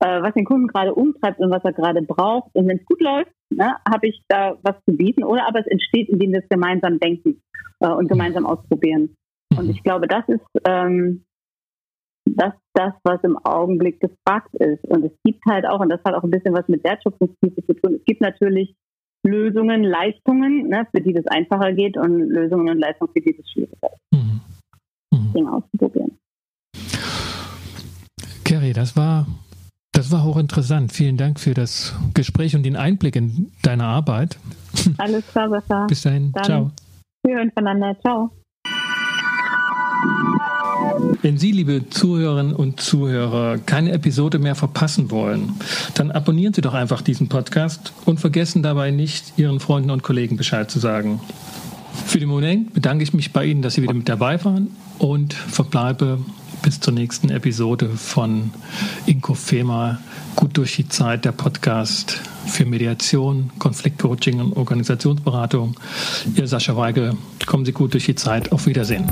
äh, 0.00 0.22
was 0.22 0.34
den 0.34 0.44
Kunden 0.44 0.68
gerade 0.68 0.94
umtreibt 0.94 1.40
und 1.40 1.50
was 1.50 1.64
er 1.64 1.72
gerade 1.72 2.02
braucht. 2.02 2.54
Und 2.54 2.68
wenn 2.68 2.78
es 2.78 2.86
gut 2.86 3.00
läuft, 3.00 3.32
ne, 3.50 3.76
habe 3.88 4.08
ich 4.08 4.22
da 4.28 4.56
was 4.62 4.76
zu 4.88 4.96
bieten. 4.96 5.24
Oder 5.24 5.46
aber 5.46 5.60
es 5.60 5.66
entsteht, 5.66 6.08
indem 6.08 6.32
wir 6.32 6.40
es 6.40 6.48
gemeinsam 6.48 6.98
denken 6.98 7.40
äh, 7.80 7.88
und 7.88 8.08
gemeinsam 8.08 8.46
ausprobieren. 8.46 9.14
Und 9.56 9.68
ich 9.68 9.82
glaube, 9.82 10.06
das 10.06 10.28
ist 10.28 10.46
ähm, 10.64 11.24
das, 12.24 12.52
das, 12.74 12.92
was 13.02 13.22
im 13.24 13.36
Augenblick 13.38 14.00
gefragt 14.00 14.54
ist. 14.54 14.84
Und 14.84 15.04
es 15.04 15.12
gibt 15.24 15.44
halt 15.48 15.66
auch, 15.66 15.80
und 15.80 15.88
das 15.90 16.00
hat 16.04 16.14
auch 16.14 16.22
ein 16.22 16.30
bisschen 16.30 16.54
was 16.54 16.68
mit 16.68 16.84
Wertschöpfungstiefe 16.84 17.66
zu 17.66 17.74
tun, 17.74 17.94
es 17.96 18.04
gibt 18.04 18.20
natürlich 18.20 18.74
Lösungen, 19.22 19.84
Leistungen, 19.84 20.68
ne, 20.68 20.86
für 20.90 21.00
die 21.00 21.12
das 21.12 21.26
einfacher 21.26 21.72
geht 21.72 21.96
und 21.96 22.28
Lösungen 22.28 22.68
und 22.68 22.78
Leistungen, 22.78 23.12
für 23.12 23.20
die 23.20 23.36
das 23.36 23.50
schwieriger 23.50 23.90
ist. 23.92 24.00
Mhm. 24.12 24.40
Mhm. 25.12 25.32
Dinge 25.32 25.52
auszuprobieren. 25.52 26.18
Kerry, 28.44 28.72
das 28.72 28.96
war, 28.96 29.26
das 29.92 30.10
war 30.10 30.24
hochinteressant. 30.24 30.92
Vielen 30.92 31.16
Dank 31.16 31.38
für 31.38 31.54
das 31.54 31.94
Gespräch 32.14 32.56
und 32.56 32.64
den 32.64 32.76
Einblick 32.76 33.16
in 33.16 33.52
deine 33.62 33.84
Arbeit. 33.84 34.38
Alles 34.98 35.26
klar, 35.28 35.48
Sascha. 35.50 35.86
Bis 35.86 36.02
dahin. 36.02 36.32
Dann 36.32 36.44
Ciao. 36.44 36.70
Wir 37.22 37.36
hören 37.36 37.52
voneinander. 37.54 38.00
Ciao. 38.00 38.30
Wenn 41.22 41.36
Sie, 41.36 41.52
liebe 41.52 41.90
Zuhörerinnen 41.90 42.54
und 42.54 42.80
Zuhörer, 42.80 43.58
keine 43.58 43.92
Episode 43.92 44.38
mehr 44.38 44.54
verpassen 44.54 45.10
wollen, 45.10 45.52
dann 45.92 46.10
abonnieren 46.10 46.54
Sie 46.54 46.62
doch 46.62 46.72
einfach 46.72 47.02
diesen 47.02 47.28
Podcast 47.28 47.92
und 48.06 48.20
vergessen 48.20 48.62
dabei 48.62 48.90
nicht, 48.90 49.34
Ihren 49.36 49.60
Freunden 49.60 49.90
und 49.90 50.02
Kollegen 50.02 50.38
Bescheid 50.38 50.70
zu 50.70 50.78
sagen. 50.78 51.20
Für 52.06 52.18
den 52.18 52.28
Moment 52.28 52.72
bedanke 52.72 53.04
ich 53.04 53.12
mich 53.12 53.32
bei 53.32 53.44
Ihnen, 53.44 53.60
dass 53.60 53.74
Sie 53.74 53.82
wieder 53.82 53.92
mit 53.92 54.08
dabei 54.08 54.42
waren 54.46 54.68
und 54.98 55.34
verbleibe 55.34 56.20
bis 56.62 56.80
zur 56.80 56.94
nächsten 56.94 57.28
Episode 57.28 57.90
von 57.90 58.50
Inko 59.04 59.34
Fema. 59.34 59.98
Gut 60.36 60.56
durch 60.56 60.76
die 60.76 60.88
Zeit, 60.88 61.26
der 61.26 61.32
Podcast 61.32 62.18
für 62.46 62.64
Mediation, 62.64 63.50
Konfliktcoaching 63.58 64.40
und 64.40 64.56
Organisationsberatung. 64.56 65.74
Ihr 66.34 66.46
Sascha 66.46 66.76
Weigel, 66.76 67.14
kommen 67.44 67.66
Sie 67.66 67.72
gut 67.72 67.92
durch 67.92 68.06
die 68.06 68.14
Zeit. 68.14 68.52
Auf 68.52 68.66
Wiedersehen. 68.66 69.10